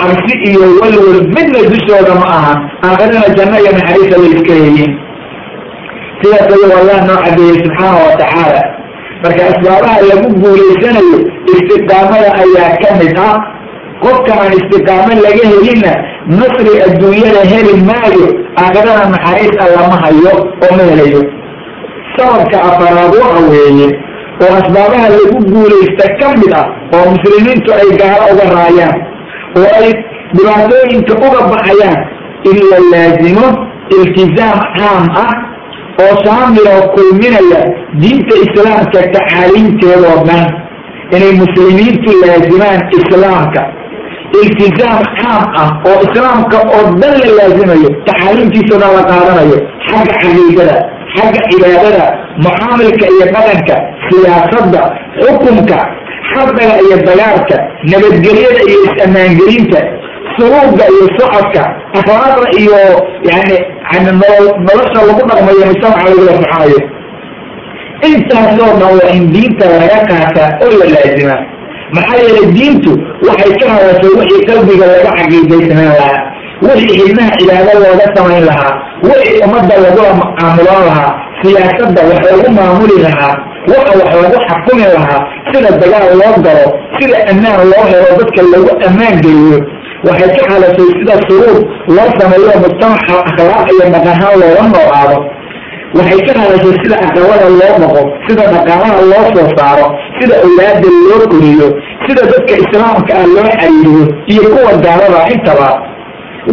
[0.00, 2.54] cabsi iyo walwal midna dushooda ma aha
[2.86, 4.92] aakhirana janno iyo naxariisa way iska leeyiin
[6.22, 8.62] sidaas ayuu allah noo cadeeyey subxaana wa tacaala.
[9.24, 11.18] Marka asbaabaha lagu guulaysanayo
[11.54, 13.34] istiqaamada ayaa ka mid ah.
[14.04, 15.92] Qofka aan istiqaamo laga helinna
[16.38, 18.24] nasri adduunyada heli maayo
[18.62, 20.32] aakhirana naxariis allama hayo
[20.64, 21.20] oo ma helayo.
[22.16, 23.88] Sababka afaraad waxa weeye
[24.42, 26.66] oo asbaabaha lagu guulaysta ka mid ah
[26.96, 28.98] oo muslimiintu ay gaalo uga raayaan
[29.60, 29.88] oo ay
[30.34, 32.00] dhibaatooyinka uga baxayaan
[32.50, 33.46] in la laazimo
[33.96, 35.30] iltizaam caam ah
[36.04, 37.60] oo shaamil oo kulminaya
[38.02, 40.44] diinta islaamka tacaaliimteedoo dhan
[41.16, 43.62] inay muslimiintu laazimaan islaamka.
[44.40, 50.76] Iltizaam caam ah oo islaamka oo dhan la laazimayo tacaaliimtiisao dhan la qaadanayo xagga caqiidada
[51.16, 52.04] xagga cibaadada
[52.44, 53.76] mucaamilka iyo dhaqanka
[54.06, 54.82] siyaasadda
[55.20, 55.78] xukunka
[56.32, 57.56] xardaga iyo dagaalka
[57.92, 59.80] nabadgelyada iyo is-ammaangelinta
[60.36, 61.62] suruuga iyo socodka
[61.98, 62.78] akhlaaqda iyo
[63.30, 63.56] yani
[63.92, 64.10] yani
[64.68, 66.80] nolosha lagu dhaqmayo mujtamaca lagula soconayo
[68.08, 71.36] intaasoo dhan waa in diinta laga qaataa oo la laazima.
[71.96, 72.92] Maxaa yeelay diintu
[73.28, 76.20] waxay ka hadashay wixii qalbiga laga caqiidaysanayn lahaa
[76.66, 78.72] wixii xidnaha cibaado looga samayn lahaa
[79.08, 81.12] wixii ummadda lagula mucaamuloon lahaa
[81.42, 83.34] siyaasadda wax lagu maamuli lahaa
[83.72, 85.20] waxa wax lagu xakumi lahaa
[85.52, 86.66] sida dagaal loo galo
[86.98, 89.58] sida ammaan loo helo dadka lagu ammaan geliyo
[90.08, 91.58] waxay ka hadashay sida suruur
[91.96, 95.18] loo sameeyo mujtamaca akhlaaq iyo dhaqanhaan looga noolaado
[95.98, 99.86] waxay ka hadashay sida aqabada loo dhaqo sida dhaqaalaha loo soo saaro
[100.18, 101.68] sida awlaada loo koriyo
[102.06, 105.70] sida dadka islaamka ah loo xariiriyo iyo kuwa gaalada intaba.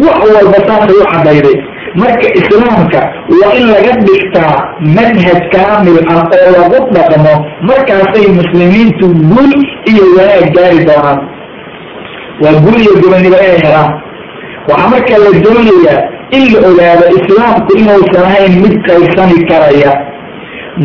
[0.04, 1.56] Wax walba saasay u cadayday.
[2.00, 3.00] Marka islaamka
[3.40, 4.54] waa in laga dhigtaa
[4.96, 7.32] manhaj kaamil ah oo lagu dhaqmo
[7.70, 9.50] markaasay muslimiintu guul
[9.92, 11.18] iyo wanaag gaari doonaan
[12.42, 13.60] waa guul iyo gobaniba inay
[14.68, 16.00] waxaa marka la doonayaa
[16.36, 19.92] in la ogaado islaamku inuusan ahayn mid qaybsani karaya.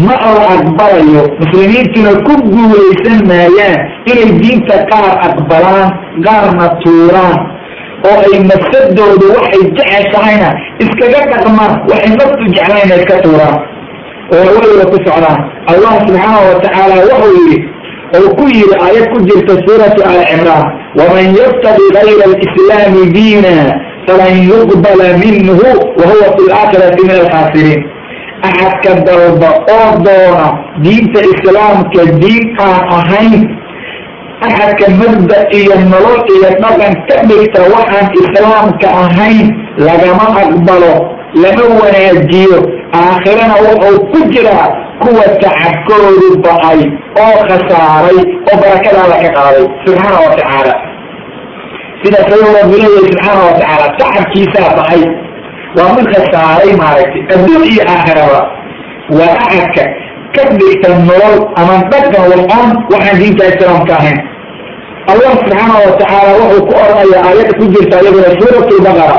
[0.05, 3.77] Ma la aqbalayo muslimiintuna ku guulaysan maayaan
[4.11, 5.89] inay diinta qaar aqbalaan
[6.25, 7.37] qaarna tuuraan
[8.09, 10.49] oo ay nafsadoodu waxay jeceshahayna
[10.83, 13.57] iskaga dhaqmaan waxay naftu jeclayna iska tuuraan.
[14.33, 15.39] Oo hawadiba ku socdaan.
[15.71, 17.57] Allah subxaana wa tacaala wuxuu yidhi
[18.17, 20.65] oo ku yidhi aayad ku jirta suuratu ali cimraan
[20.97, 23.55] waman yabtagi gayra alislaami diina
[24.07, 25.67] falan yuqbala minhu
[25.99, 27.81] wa huwa fi laakhirati min alkhaasiriin
[28.47, 30.47] axadka dalba oo doona
[30.83, 33.41] diinta islaamka diin aan ahayn
[34.47, 39.47] axadka mabda iyo nolol iyo dhaqan ka dhigta waxaan islaamka ahayn
[39.87, 40.95] lagama aqbalo
[41.43, 42.59] lama wanaajiyo
[43.01, 43.97] aakhirana wuxuu
[48.49, 50.73] oo barakada alla ka qaaday subxaana wa tacaala.
[52.01, 55.03] Sidaas rabbi leeyahay subxaana wa tacaala tacabkiisaa ba'ay
[55.77, 58.41] waa mid khasaaray maaragtay adduun iyo aakhiraba.
[59.17, 59.83] Waa axadka
[60.35, 64.17] ka dhigta nolol ama dhaqan wal-aan waxaan diinta islaamka ahayn.
[65.11, 69.17] Allah subxaana wa tacaala wuxuu ku oranaya aayadda ku jirta iyaduna suurat lbaqara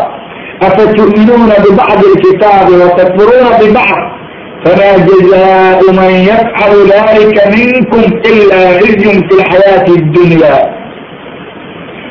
[0.67, 4.01] afatu'minuuna bibacdi lkitaabi watakfuruuna bibacd
[4.65, 10.57] فما جزاء من يفعل ذلك منكم إلا خزي في الحياة الدنيا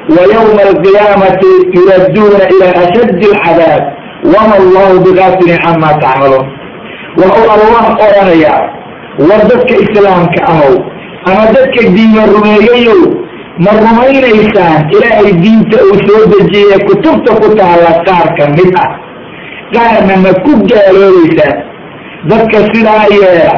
[0.09, 1.39] ويوم القيامة
[1.75, 3.93] يردون إلى أشد العذاب
[4.25, 6.47] وما الله بغافل عما تعملون
[7.17, 8.55] وهو الله أرانيا
[9.19, 10.73] وردتك إسلامك أهو
[11.27, 13.25] أما دتك الدين الرمييو
[13.63, 18.89] ma rumaynaysaan ilaahay diinta uu soo dejiye kutubta ku taala qaar ka mid ah
[19.75, 21.55] qaarna ma ku gaaloobaysaan
[22.29, 23.55] dadka sidaa yeela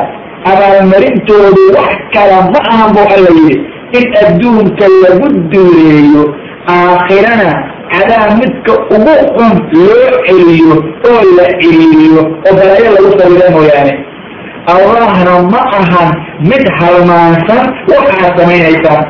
[0.52, 3.58] abaalmarintoodu wax kala ma ahan buu alla yidhi
[4.00, 6.24] in adduunka lagu duuleeyo
[6.76, 7.50] aakhirana
[7.94, 9.54] cadaab midka ugu xun
[9.84, 10.76] loo celiyo
[11.12, 13.94] oo la celiyo oo balaayo lagu sabida mooyaane.
[14.74, 16.10] Allahna ma ahan
[16.50, 19.04] mid halmaansan waxaad samaynaysaan.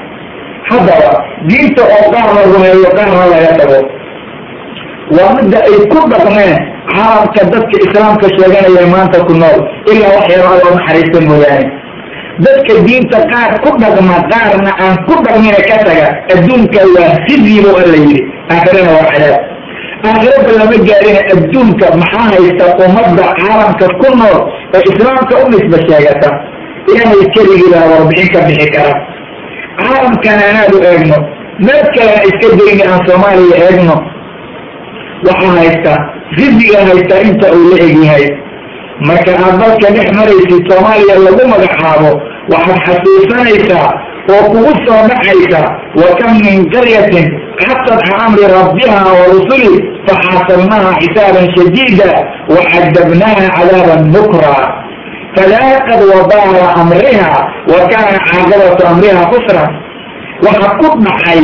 [0.70, 1.10] Haddaba
[1.50, 3.80] diinta oo qaar la rumeeyo qaarna laga tago
[5.16, 6.56] waa midda ay ku dhaqmeen
[6.92, 9.60] carabka dadka islaamka sheeganaya maanta ku nool
[9.92, 11.68] ilaa wax yaro alla naxariista mooyaane.
[12.46, 17.98] Dadka diinta qaar ku dhaqma qaarna aan ku dhaqmina ka taga adduunka waa hizyibu alla
[18.04, 18.20] yidhi.
[18.54, 19.42] Aakhirana waa cadaab.
[20.08, 24.38] Aakhirada lama gaarina adduunka maxaa haysta ummadda caalamka ku nool
[24.76, 26.30] ee islaamka u nisba sheegata?
[26.92, 28.94] Ilaahay keligii baa warbixin ka bixi kara.
[29.80, 31.18] Caalamkana anaad u eegno.
[31.66, 33.96] Meel kalena iska dayni aan soomaaliya eegno
[35.28, 35.94] waxaa haysta
[36.40, 38.26] riziga haysta inta uu la egyahay
[39.10, 42.12] marka aad dalka dhex maraysid soomaaliya lagu magacaabo
[42.54, 43.90] waxaad xasuusanaysaa
[44.34, 45.62] oo kugu soo dhacaysa
[46.02, 47.26] wa kam min qaryatin
[47.64, 49.74] xasad can amri rabbiha wa rusuli
[50.08, 52.10] faxaasabnaha xisaaban shadiida
[52.54, 54.54] wacadabnaha cadaaban nukra.
[55.36, 57.32] Fadaaqad wabaala amriha
[57.72, 59.70] wa kaana caaqibatu amriha khusran.
[60.46, 61.42] Waxa ku dhacay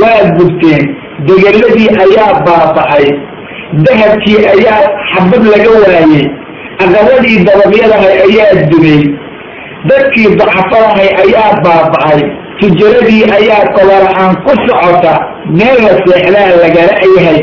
[0.00, 0.82] waa gubteen
[1.28, 3.06] degeladii ayaa baaba'ay
[3.86, 6.24] dahabkii ayaa xabad laga waayey
[6.84, 9.02] aqabadii dababyadahay ayaa dumay
[9.90, 12.20] dadkii dacafadahay ayaa baaba'ay
[12.60, 15.14] tijaradii ayaa kobola-aan ku socota
[15.58, 17.40] meel la seexdaa lagala yahay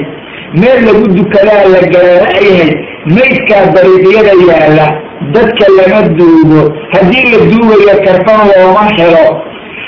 [0.61, 2.13] meel lagu dukadaa lagala
[2.47, 2.71] yahay
[3.15, 4.87] maydkaa dariiqyada yaalla
[5.35, 6.61] dadka lama duugo
[6.93, 9.25] haddii la duugayo karfan looma helo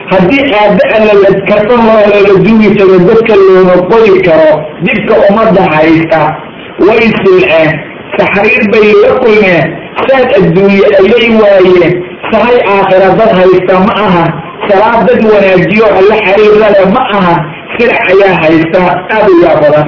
[0.09, 4.51] haddii aada alla la duugi tago dadka looma qodi karo
[4.85, 6.21] dibka ummadda haysta
[6.87, 7.71] way silceen
[8.17, 9.65] taxriir bay la kulmeen.
[10.07, 11.93] Saad adduunye ayay waayeen.
[12.31, 14.29] Sahay aakhira dad haysta ma ahan
[14.67, 17.39] salaad dad wanaajiyo alla xariirlale ma ahan
[17.77, 18.79] sirac ayaa haysta
[19.15, 19.87] aad u badan.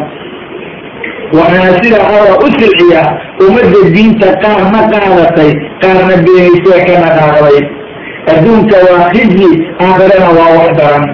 [1.38, 3.03] Waxaana sida alla u silciya
[3.45, 5.51] ummadda diinta qaarna qaadatay
[5.82, 7.57] qaarna beenaysee kana qaaqday
[8.32, 9.50] adduunka waa khizyi
[9.86, 11.06] aakhirana waa wax daran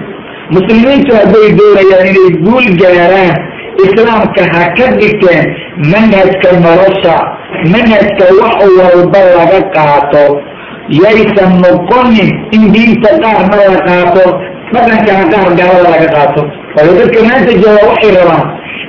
[0.56, 3.34] muslimiintu hadday doonayaan inay guul gaaraan
[3.84, 5.44] islaamka ha ka dhigteen
[5.92, 7.16] manhajka nolosha
[7.74, 10.24] manhajka wax walba laga qaato.
[11.02, 14.24] Yaysan noqonin in diinta qaarna la qaato
[14.74, 16.42] dhaqankana qaar gaalada laga qaato.
[16.74, 18.46] Waayo dadka maanta jooga waxay rabaan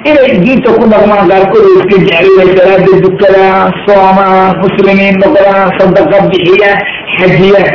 [0.10, 6.78] inay diinta ku dhaqmaan qaarkood oo iska jecliyay salaada dukadaan soomaan muslimiin noqdaan sadaqa bixiyaan
[7.18, 7.70] xajiyaan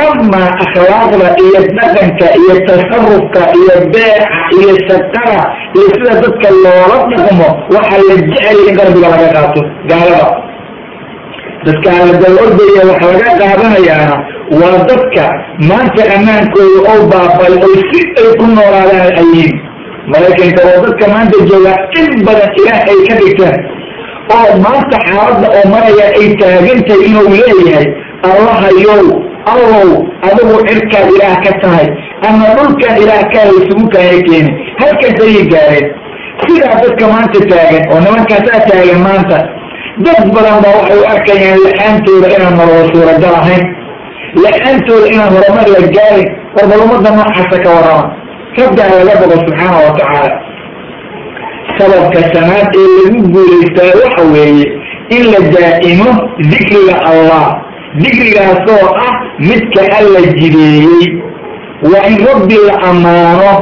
[0.00, 4.26] ama akhlaaqda iyo dhaqanka iyo tasarufka iyo beeca
[4.58, 5.42] iyo shaqada
[5.76, 10.28] iyo sida dadka loola dhaqmo waxaa la jeceliya in qalbiga laga qaato gaalada
[11.66, 14.16] dadka aladal ordaya waxa laga qaadanayaana
[14.60, 15.24] waa dadka
[15.68, 19.52] maanta ammaankooda oo baabay oo si ay ku noolaadaan ayiin
[20.12, 23.58] maraykanka waa dadka maanta jooga in badan ilaah ay ka dhigteen
[24.36, 27.86] oo maanta xaaladda oo maraya ay taagantahay inuu leeyahay
[28.30, 29.04] allahayow
[29.52, 29.88] allow
[30.28, 31.86] adigu cirkaad ilaah ka tahay
[32.28, 35.86] ama dhulkan ilaah kaa isugu kaaya keeni halkaas ayay gaareen
[36.44, 39.38] sidaa dadka maanta taagan oo nimankaasaa taagan maanta
[40.04, 43.64] dad badan baa waxay u arkayaan la'aantooda inaan nololo suuragal ahayn.
[44.44, 48.04] La'aantooda inaan horumar la gaarin warbal ummadda noocaasa ka warrama.
[48.58, 50.30] Rabbiga laga bogo subxaana wa tacaala.
[51.78, 54.66] Sababka sanaad ee lagu guulaystaa waxa weeye
[55.16, 56.08] in la daa'imo
[56.52, 57.44] dikriga allah
[58.00, 61.22] dikrigaasoo ah midka alla jideeyey.
[61.82, 63.52] Waa in rabbi la ammaano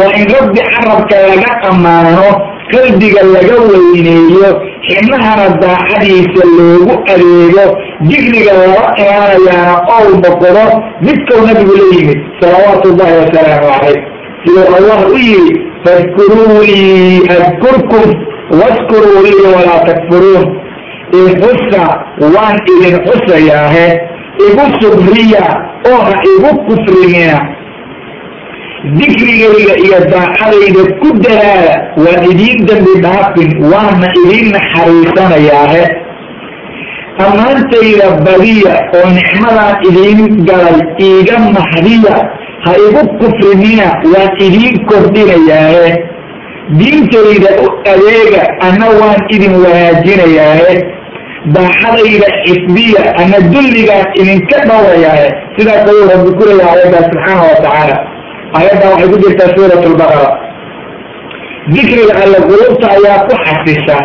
[0.00, 2.28] waa in rabbi carabka laga ammaano
[2.72, 4.50] qalbiga laga weyneeyo
[4.88, 7.66] xibnahana daacadiisa loogu adeego
[8.00, 10.64] dikriga lala imaanayaana ow noqdo
[11.06, 14.02] midkau nabigu la yimid salawaatu ullahi wasalaamu calayh.
[14.44, 18.04] Siduu allah u yidhi fadkuruunii adkurkum
[18.60, 20.59] waskuruu lii walaa takfuruun
[21.18, 21.84] ixusa
[22.34, 23.86] waan idin xusayaahe
[24.48, 25.44] igu subriya
[25.90, 27.38] oo ha igu kufrimina
[28.98, 35.82] dikrigayga iyo daacadayda ku dalaala waan idiin dambi dhaafin waana idiin naxariisanayaahe
[37.26, 42.16] ammaantayda badiya oo nicmadaan idiin galay iiga mahdiya
[42.64, 45.90] ha igu kufrimina waan idiin kordhinayaahe
[46.80, 50.74] diintayda u adeega ana waan idin wanaajinayaahe
[51.56, 57.96] daacadayda xifdiya ana dulligaan idinka dhawayaahe sidaas ayuu rabbi ku leeyahay ayaddaa subxaana wa tacaala.
[58.60, 60.30] Ayaddan waxay ku jirtaa suurat lbaqara
[61.74, 63.98] dikriga alle qulubta ayaa ku xasisha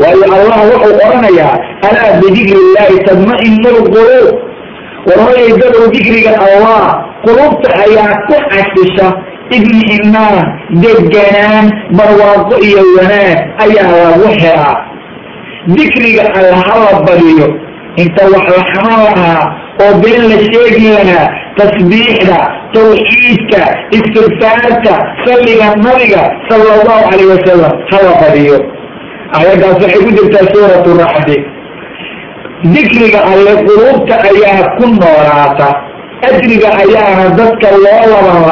[0.00, 1.54] waayo allah wuxuu oranayaa
[1.88, 4.28] alaa bidikri illahi tadma'inu lquluub.
[5.08, 6.82] Warhooyay dadow dikriga allah
[7.26, 9.06] qulubta ayaa ku xasisha
[9.56, 10.46] ibni imaan
[10.84, 11.66] deganaan
[11.98, 14.76] barwaaqo iyo wanaag ayaa lagu helaa
[15.76, 17.48] dikriga alle hala badiyo.
[18.02, 19.44] Inta wax la xaman lahaa
[19.82, 22.38] oo been la sheegi lahaa tasbiixda
[22.74, 23.62] tawxiidka
[23.96, 24.94] istigfaarta
[25.24, 28.58] salliga nabiga sala allahu calayh wasalam hala badiyo.
[29.38, 31.36] Ayaddaas waxay ku jirtaa suuratu raxdi
[32.74, 35.68] dikriga alle quluubta ayaa ku noolaata.
[36.28, 38.42] Ajriga ayaana dadka loo laban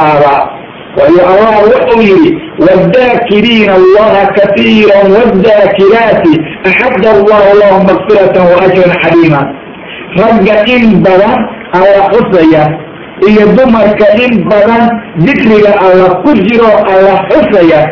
[1.04, 2.30] allah wuxuu yidhi
[2.66, 6.34] wadaakiriina allaha katiira wadaakiraati
[6.64, 9.40] axadda allahu lahum makfiratan wa ajran xaliima
[10.20, 11.36] ragga in badan
[11.78, 12.64] alla xusaya
[13.28, 14.84] iyo dumarka in badan
[15.26, 17.82] dikriga alla ku jiro alla xusaya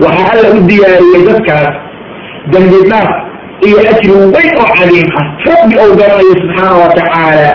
[0.00, 1.74] waxaa alla u diyaariyey dadkaas
[2.52, 2.80] dembi
[3.66, 7.50] iyo ajri weyn oo caliim ah rabbi ou garanayo subxaana wa tacaala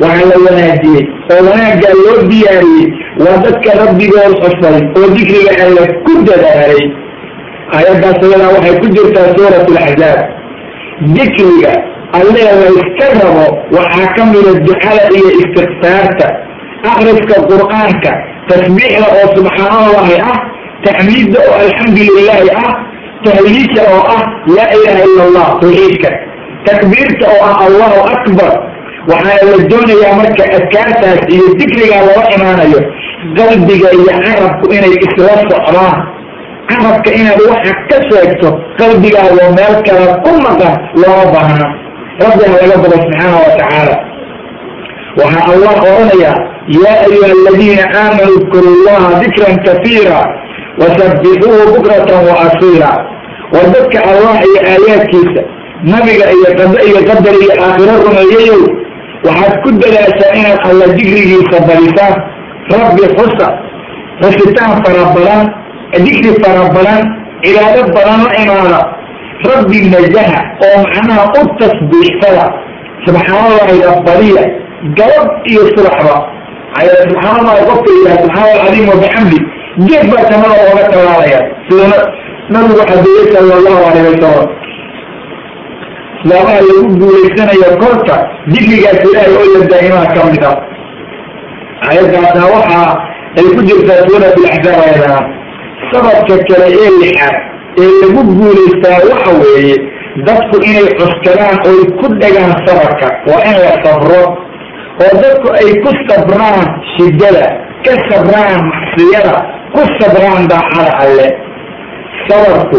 [0.00, 2.88] waxaa la wanaajiyey oo wanaaggaa loo diyaariyey
[3.24, 6.84] waa dadka rabbigood xusay oo dikriga alle ku dadaalay.
[7.78, 10.20] Ayaddaas ayadaa waxay ku jirtaa suurat alaxzaab
[11.16, 11.72] dikriga
[12.18, 16.26] alle layska rabo waxaa ka mida ducada iyo istikfaarta
[16.90, 18.12] akriska qur'aanka
[18.48, 20.38] tasbiixda oo subxaanallahi ah
[20.86, 22.72] taxmiidda oo alxamdu lilaahi ah
[23.24, 24.22] tahliisha oo ah
[24.56, 26.10] laa ilaha ila allah tawxiidka
[26.68, 28.52] takbiirta oo ah allahu akbar
[29.10, 32.80] waxaana la doonayaa marka adkaartaas iyo dikrigaa lala imaanayo
[33.38, 35.98] qalbiga iyo carabku inay isla socdaan.
[36.70, 38.48] Carabka inaad waxa ka sheegto
[38.80, 41.66] qalbigaadoo meel kale ku maqan looma baahna
[42.24, 43.96] rabbi ha laga bado subxaana wa tacaala.
[45.20, 46.36] Waxaa allah oranayaa
[46.82, 50.18] yaa ayuha aladiina aamanuu udkuru llaha dikran kafiira
[50.80, 52.90] wasabbixuuhu bukratan wa asiila
[53.54, 55.42] war dadka allah iyo aayaadkiisa
[55.92, 58.60] nabiga iyo qada iyo qadar iyo aakhiro rumeeyayow
[59.26, 62.14] waxaad ku dadaashaa inaad alla dikrigiisa badisaan
[62.74, 63.48] rabbi xusa
[64.22, 65.42] xusitaan fara badan
[66.04, 67.00] dikri fara badan
[67.44, 68.80] cibaado badan la imaada.
[69.50, 72.44] Rabbi najaha oo macnaha u tasbiixsada.
[73.06, 74.44] Subxaanallahida badiya
[74.98, 76.16] gabad iyo subaxba.
[77.02, 79.38] Subxaanallahi qofka yidhaha subxaana alcadiim wabixamdi
[79.88, 81.98] geed baa jannada ooga talaalaya sida
[82.54, 84.46] nabigu xadeeyey sala allahu alayh wasalam
[86.22, 88.16] islaabaha lagu guulaysanayo korka
[88.52, 90.56] dikrigaas ilaahay oo la daa'imaha ka mid ah.
[91.90, 92.82] Ayadaasna waxa
[93.38, 95.20] ay ku jirtaa suurat alaxzaab ayadana
[95.92, 97.36] sababka kale ee lixaad
[97.82, 99.76] ee lagu guulaystaa waxa weeye
[100.26, 104.22] dadku inay cuskadaan oy ku dhagaan sabarka waa in la sabro.
[105.02, 107.44] Oo dadku ay ku sabraan shidada
[107.84, 109.34] ka sabraan macsiyada
[109.74, 111.28] ku sabraan daacada alle.
[112.28, 112.78] Sabarku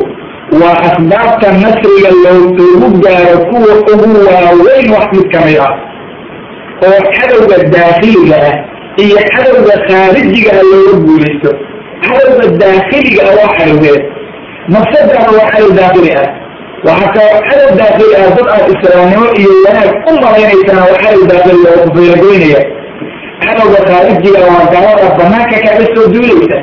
[0.62, 5.74] waa asbaabta nasriga lagu gaaro kuwa ugu waaweyn wax mid ka mid ah
[6.88, 8.56] oo cadowga daakiliga ah
[9.04, 11.52] iyo cadowga khaarijiga ah looga guulaysto.
[12.06, 14.02] Cadowga daakiliga ah waa cadowgeed
[14.74, 16.28] nafsadana waa cadow daakili ah.
[16.88, 21.60] Waxaa kaloo cadow daakili ah dad aad islaamnimo iyo wanaag u malaynaysana waa cadow daakili
[21.72, 22.62] oo kufeelagoynaya
[23.46, 26.58] cadowga khaarijiga waa gaalada banaanka kaga soo duulaysa.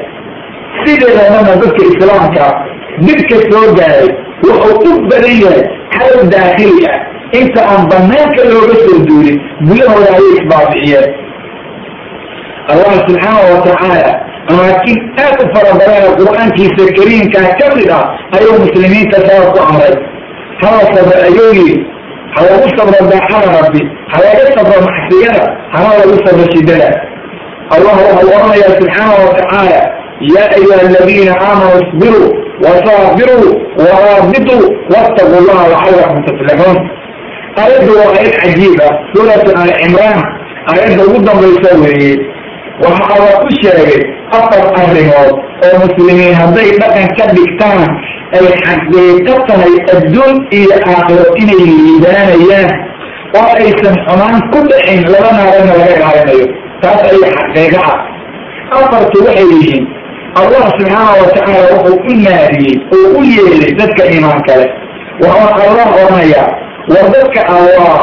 [0.84, 2.44] Sideedadana dadka islaamka
[3.06, 4.08] dhibka soo gaaray
[4.44, 5.62] wuxuu u badan yahay
[5.94, 6.98] cadow daakili ah.
[7.40, 9.38] Inta aan banaanka looga soo duulin
[9.68, 11.08] gudahooda ayay isbaabi'iyeen
[12.72, 14.10] allah subxaana wa tacaala
[14.50, 18.04] amaakin aad u fara badana qur'aankiisa kariimkaa ka mid ah
[18.38, 19.94] ayuu muslimiinta sabab ku amray.
[20.62, 21.76] Hala sabra ayuu yidhi
[22.34, 23.82] ha lagu sabro daacada rabbi.
[24.12, 25.44] Ha laga sabro macsiyada.
[25.74, 26.90] Hana lagu sabro shidada
[27.74, 29.80] allah wuxuu oranayaa subxaana wa tacaala
[30.34, 32.30] ya ayuha aladiina aamanuu isbiruu
[32.64, 33.50] wasaabiruu
[33.84, 36.78] waraabituu wattaquu llaha lacalakum tuflixuun
[37.62, 40.20] aayaddu waa aayad cajiib ah suuratu ali cimraan
[40.72, 42.12] aayadda ugu dambaysa weeye
[42.84, 44.00] waxa alla ku sheegay
[44.38, 45.34] afar arrimood
[45.66, 47.82] oo muslimiin hadday dhaqan ka dhigtaan
[48.38, 52.70] ay xaqiiqo tahay adduun iyo aakhiro inay liibaanayaan
[53.40, 55.00] oo aysan xumaan ku dhicin
[60.36, 64.66] ah allah subxaana wa tacaala wuxuu u naadiyey oo u yeelay dadka iimaan kale.
[65.22, 66.48] Waxaa allah oranayaa
[66.92, 67.96] war dadka allah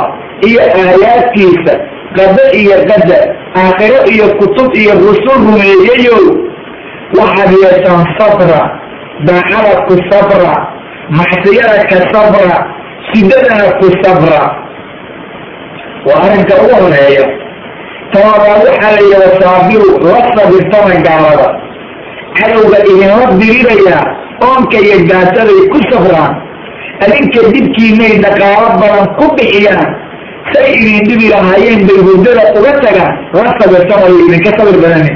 [0.48, 1.74] iyo aayaadkiisa
[2.18, 3.24] qado iyo qadar
[3.62, 6.22] aakhiro iyo kutub iyo rusul rumeeyayow
[7.20, 8.62] waxaad yeeshaan sabra
[9.28, 10.54] daacada ku sabra
[11.20, 12.58] macsiyada ka sabra
[13.10, 14.42] shidadana ku sabra.
[16.08, 17.26] Waa arrinka ugu horreeya
[18.14, 21.48] tababaad waxaa la yidhi wasaabiru la sabirtama gaalada
[22.40, 24.04] cadowga idinla dirirayaa
[24.48, 26.34] oonka iyo gaasaday ku safraan.
[27.04, 29.90] Adinka dibkiinay dhaqaalo badan ku bixiyaan
[30.54, 35.12] say idin dhibi lahaayeen bay hurdada uga tagaan la sabirtamayo idinka sabir badani.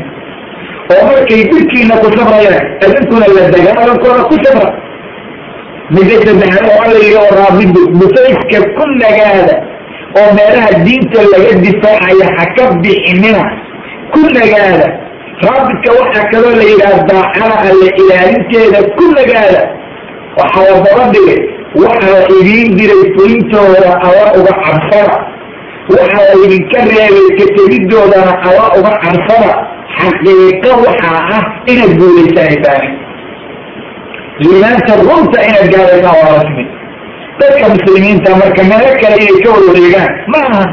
[0.93, 4.69] Oo markay dibkiina ku safrayaan adinkuna la dagaalankooda ku safra.
[5.95, 9.55] Midda saddexaad oo alla yidhi oo raabidu busayska ku nagaada
[10.19, 13.43] oo meelaha diinta laga difaacaya ha ka bixinina
[14.13, 14.87] ku nagaada
[15.45, 19.61] raabidka waxaa kaloo la yidhaha daacada alle ilaalinteeda ku nagaada
[20.39, 21.39] waxaa la daba dhigay
[21.83, 25.17] waxaa idiin diray fulintooda alla uga cabsada.
[25.95, 29.51] Waxaa idinka reebay kategidoodana alla uga cabsada.
[29.99, 32.85] Xaqiiqo waxaa ah inaad guulaysanaysaan
[34.43, 36.63] liimaanta runta inaad gaadaysaan waa rasmi
[37.39, 40.63] dadka muslimiinta marka meelo kale inay ka warwareegaan ma aha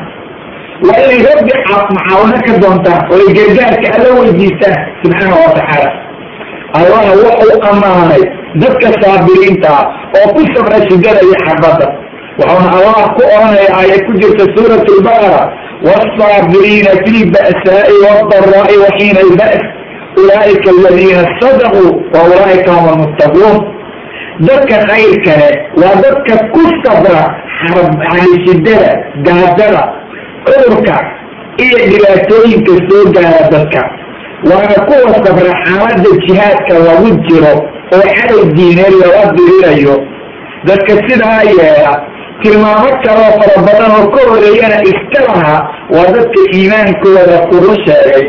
[0.87, 1.53] waa inay rabbi
[1.95, 5.91] macaawino ka doontaan oo ay gargaarka alla weydiistaan subxaana watacaala
[6.79, 8.23] allaha wuxuu ammaanay
[8.63, 9.85] dadka saabiriinta ah
[10.19, 11.87] oo ku sabra shidada iyo xabadda
[12.39, 15.41] waxauna allah ku oranaya aayad ku jirta suurat lbaqara
[15.87, 19.63] wاsaabiriina fi lba'saa'i wاdaraa'i waxiina alba'س
[20.21, 23.55] ulaa'ika aladiina sadaquu wa ulaa'ika hum almuttaquun
[24.49, 25.49] dadka khayrkale
[25.81, 27.23] waa dadka ku sabra
[28.13, 28.91] yani shidada
[29.27, 29.83] gaadada
[30.52, 30.96] cudurka
[31.64, 33.82] iyo dhibaatooyinka soo gaara dadka.
[34.50, 37.54] Waana kuwa sabra xaalada jihaadka lagu jiro
[37.96, 39.94] oo cadow diineed lala dirirayo
[40.68, 41.92] dadka sidaa yeela
[42.42, 45.56] tilmaamo kaloo fara badan oo ka horeeyana iska laha
[45.94, 48.24] waa dadka iimaankooda kuru sheegay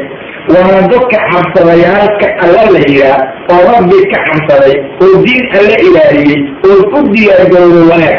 [0.53, 3.19] waana dadka cabsadayaalka alla la yihaa
[3.53, 8.17] oo rabbi ka cabsaday oo diin alla ilaaliyey oo u diyaargarowday wanaag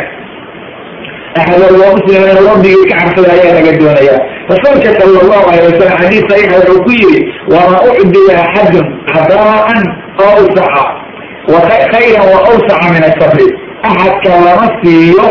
[1.38, 4.16] axadalwa muslimin rabbigii ka cabsada ayaa laga doonaya
[4.52, 7.20] rasuulka sala allahu alay wasalam xadiis saxiixa wuxuu ku yidhi
[7.54, 9.82] wamaa ucdiya axadun cadaa'an
[10.26, 10.84] awsaca
[11.92, 13.46] khayran wa awsaca min asabri
[13.88, 15.26] axadka lama siiyo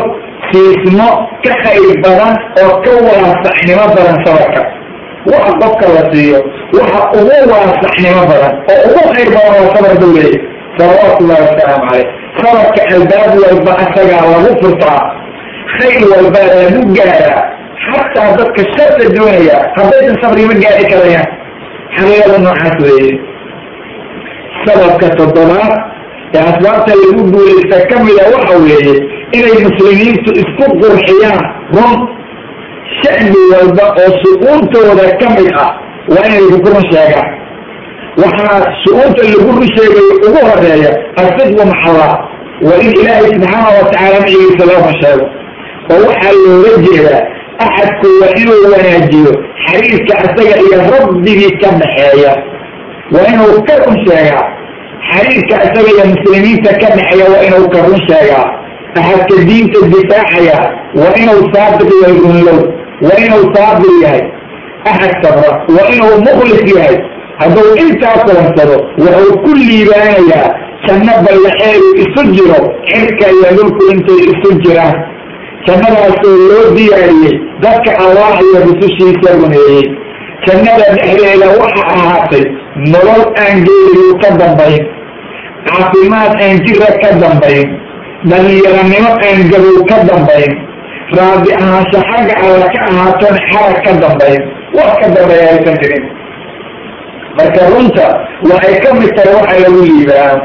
[0.51, 1.09] siismo
[1.45, 2.33] ka khayr badan
[2.63, 4.61] oo ka waasacnimo badan sabarka
[5.31, 6.39] waxa qofka la siiyo
[6.77, 10.39] waxa ugu waasacnimo badan oo ugu khayr badan waa sabar buu leeyay
[10.79, 12.07] salawaatu llahi wasalaamu caleyh
[12.41, 15.01] sabarka albaab walba asagaa lagu furtaa
[15.75, 17.41] khayr walbaa lagu gaaraa
[17.87, 21.29] xataa dadka sharta doonaya haddaysan sabri ma gaari karayaan
[21.97, 23.13] xaqiiqada noocaas weeye
[24.65, 25.73] sababka toddobaad
[26.35, 28.93] ee asbaabta lagu guulaysta ka mida waxa weeye
[29.37, 31.41] inay muslimiintu isku qurxiyaan
[31.77, 31.95] run
[33.01, 35.69] shacbi walba oo su'uuntooda ka mid ah
[36.13, 37.29] waa inay ku run sheegaan
[38.23, 40.91] waxaa su'uunta lagu run sheegayo ugu horreeya
[41.21, 42.11] asidqu maca allah
[42.67, 45.25] waa in ilaahay subxaana watacaala macigiisa loo run sheego
[45.93, 47.21] oo waxaa looga jeedaa
[47.65, 49.31] axadku waa inuu wanaajiyo
[49.65, 52.33] xiriirka isaga iyo rabbigii ka dhaxeeya.
[53.13, 54.43] Waa inuu ka run sheegaa.
[55.11, 58.45] Xiriirka isaga iyo muslimiinta ka dhaxeeya waa inuu ka run sheegaa.
[58.99, 60.57] Axadka diinta difaacaya
[60.99, 62.59] waa inuu saadiq yahay runlow
[63.05, 64.21] waa inuu saabir yahay.
[64.91, 66.97] Axad sabra waa inuu mukhlis yahay.
[67.41, 70.47] Hadduu intaa kulansado wuxuu ku liibaanayaa
[70.87, 72.59] janno ballaxeedu isu jiro
[72.89, 74.95] cirka iyo dhulku intay isu jiraan
[75.67, 77.35] jannadaasoo loo diyaariyey.
[77.63, 79.85] Dadka allah iyo rusushiisa rumeeyey.
[80.47, 82.43] Jannada dhexdeeda waxa ahaatay
[82.93, 84.83] nolol aan geeriyu ka dambayn.
[85.67, 87.67] Caafimaad aan jira ka dambayn.
[88.29, 90.51] Dhalinyaranimo aan gabow ka dambayn.
[91.17, 94.41] Raadi ahaansho xagga alla ka ahaatoon xarag ka dambayn.
[94.77, 96.05] Wax ka dambeeya aysan jirin.
[97.37, 98.07] Marka runta
[98.49, 100.37] waxay ka mid tahay waxa lagu liibaan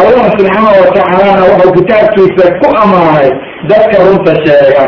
[0.00, 3.30] allah subxaana watacaalana wuxuu kitaabkiisa ku ammaanay
[3.70, 4.84] dadka runta sheega.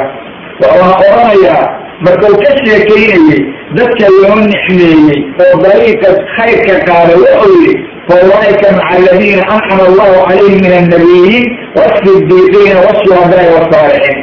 [0.62, 1.64] Waxuuna oranayaa
[2.04, 3.40] markuu ka sheekaynayey
[3.78, 7.74] dadka loo nicmeeyey oo dariiqa khayrka qaaday wuxuu yidhi
[8.08, 11.44] faulaaika maca aladiina ancama allahu calayhim min annabiyiin
[11.78, 14.20] wasidiiqiina washuhadaai wasaalixiin.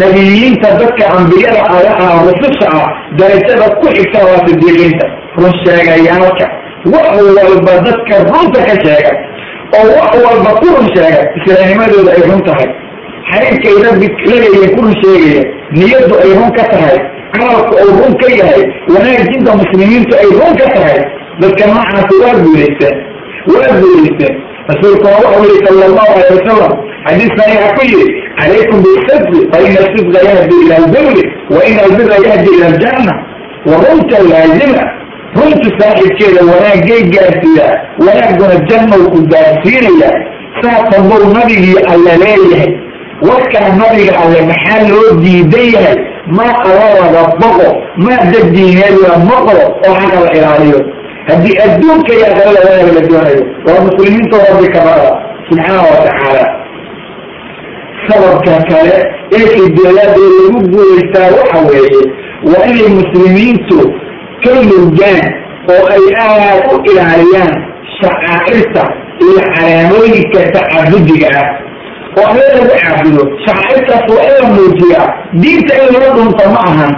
[0.00, 2.88] Nebiyiinta dadka ambiyada ah rususha ah
[3.18, 5.06] darajada ku xigta waa sidiiqiinta
[5.40, 6.46] run sheegayaalka
[6.94, 7.08] wax
[7.38, 9.12] walba dadka runta ka sheega
[9.78, 12.68] oo wax walba ku run sheega islaamnimadooda ay run tahay.
[13.30, 15.42] Xariirkay rabbi lagaya ku run sheegaya
[15.78, 16.96] niyaddu ay run ka tahay
[17.34, 18.62] camalku uu run ka yahay
[18.94, 20.98] wanaajinta muslimiintu ay run ka tahay.
[21.40, 22.96] Dadka noocaasi waa guulaysteen
[23.52, 24.34] waa guulaysteen
[24.70, 26.72] rasuulkuna wuxuu yihi sala allahu alay wasalam
[27.06, 28.06] xadiis saxiixa ku yihi
[28.40, 33.14] calaykum bisidqi fa ina sidqa yahdi ila albirri wa ina albira yahdi ila aljanna
[33.70, 34.82] wa runta laazima
[35.36, 37.66] runta saaxibkeeda wanaagay gaarsiiya
[38.06, 40.10] wanaaguna jannow ku gaarsiinaya
[40.62, 42.72] saasan buu nabigii alle leeyahay.
[43.28, 45.96] Warkaa nabiga alle maxaa loo diidan yahay?
[46.36, 47.68] Maa alalaga boqo
[48.04, 50.80] maa daddiineed la maqlo oo xaqa la ilaaliyo.
[51.28, 55.10] Haddii adduunka iyo aqala wanaag la doonayo waa muslimiinta rabbi kabada
[55.48, 56.44] subxaana wa tacaala.
[58.08, 58.94] Sababka kale
[59.36, 62.02] ee xideelaada lagu guulaystaa waxa weeye
[62.50, 63.78] waa inay muslimiintu
[64.44, 65.20] ka murgaan
[65.74, 67.52] oo ay aad u ilaaliyaan
[68.00, 68.82] shacaa'irta
[69.24, 71.48] iyo calaamooyinka tacabudiga ah.
[72.18, 73.22] Oo alle lagu caabudo.
[73.46, 75.06] Shacaa'irtaas waa in la muujiyaa
[75.42, 76.92] diinta in laga dhunto ma ahan.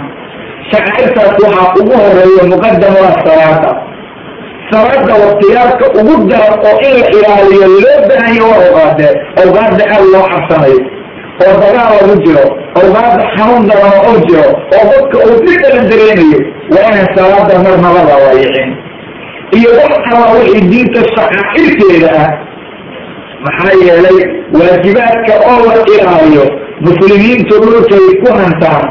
[0.71, 3.71] Shacaa'irtaas waxaa ugu horreeya muqadamada salaada
[4.71, 9.07] salaada waktiyaadka ugu daran oo in la ilaaliyo loo baahanya waa ogaade
[9.43, 10.79] awgaada aad loo cabsanayo
[11.41, 12.45] oo dagaal lagu jiro
[12.79, 16.39] awgaada xanuun daran oo jiro oo dadka uu si kala dareemayo
[16.73, 18.69] waa inaan salaada marnaba la waayicin.
[19.57, 22.31] Iyo wax kala wixii diinta shacaa'irteeda ah
[23.45, 24.19] maxaa yeelay
[24.59, 26.45] waajibaadka oo la ilaaliyo
[26.87, 28.85] muslimiintu dhulkay ku hantaan.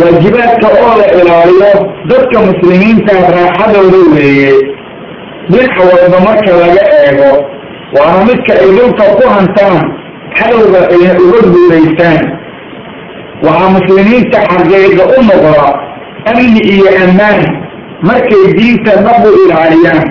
[0.00, 1.70] Waajibaadka oo la ilaaliyo
[2.10, 4.52] dadka muslimiinta raaxadooda weeye.
[5.50, 7.30] Dhinaca walba marka laga eego
[7.96, 9.78] waana midka ay dhulka ku hantaan
[10.92, 12.20] ayna uga guulaystaan.
[13.46, 15.68] Waxaa muslimiinta xaqiiqa u noqda
[16.30, 17.40] amni iyo ammaan
[18.08, 20.02] markay diinta dhabu ilaaliyaan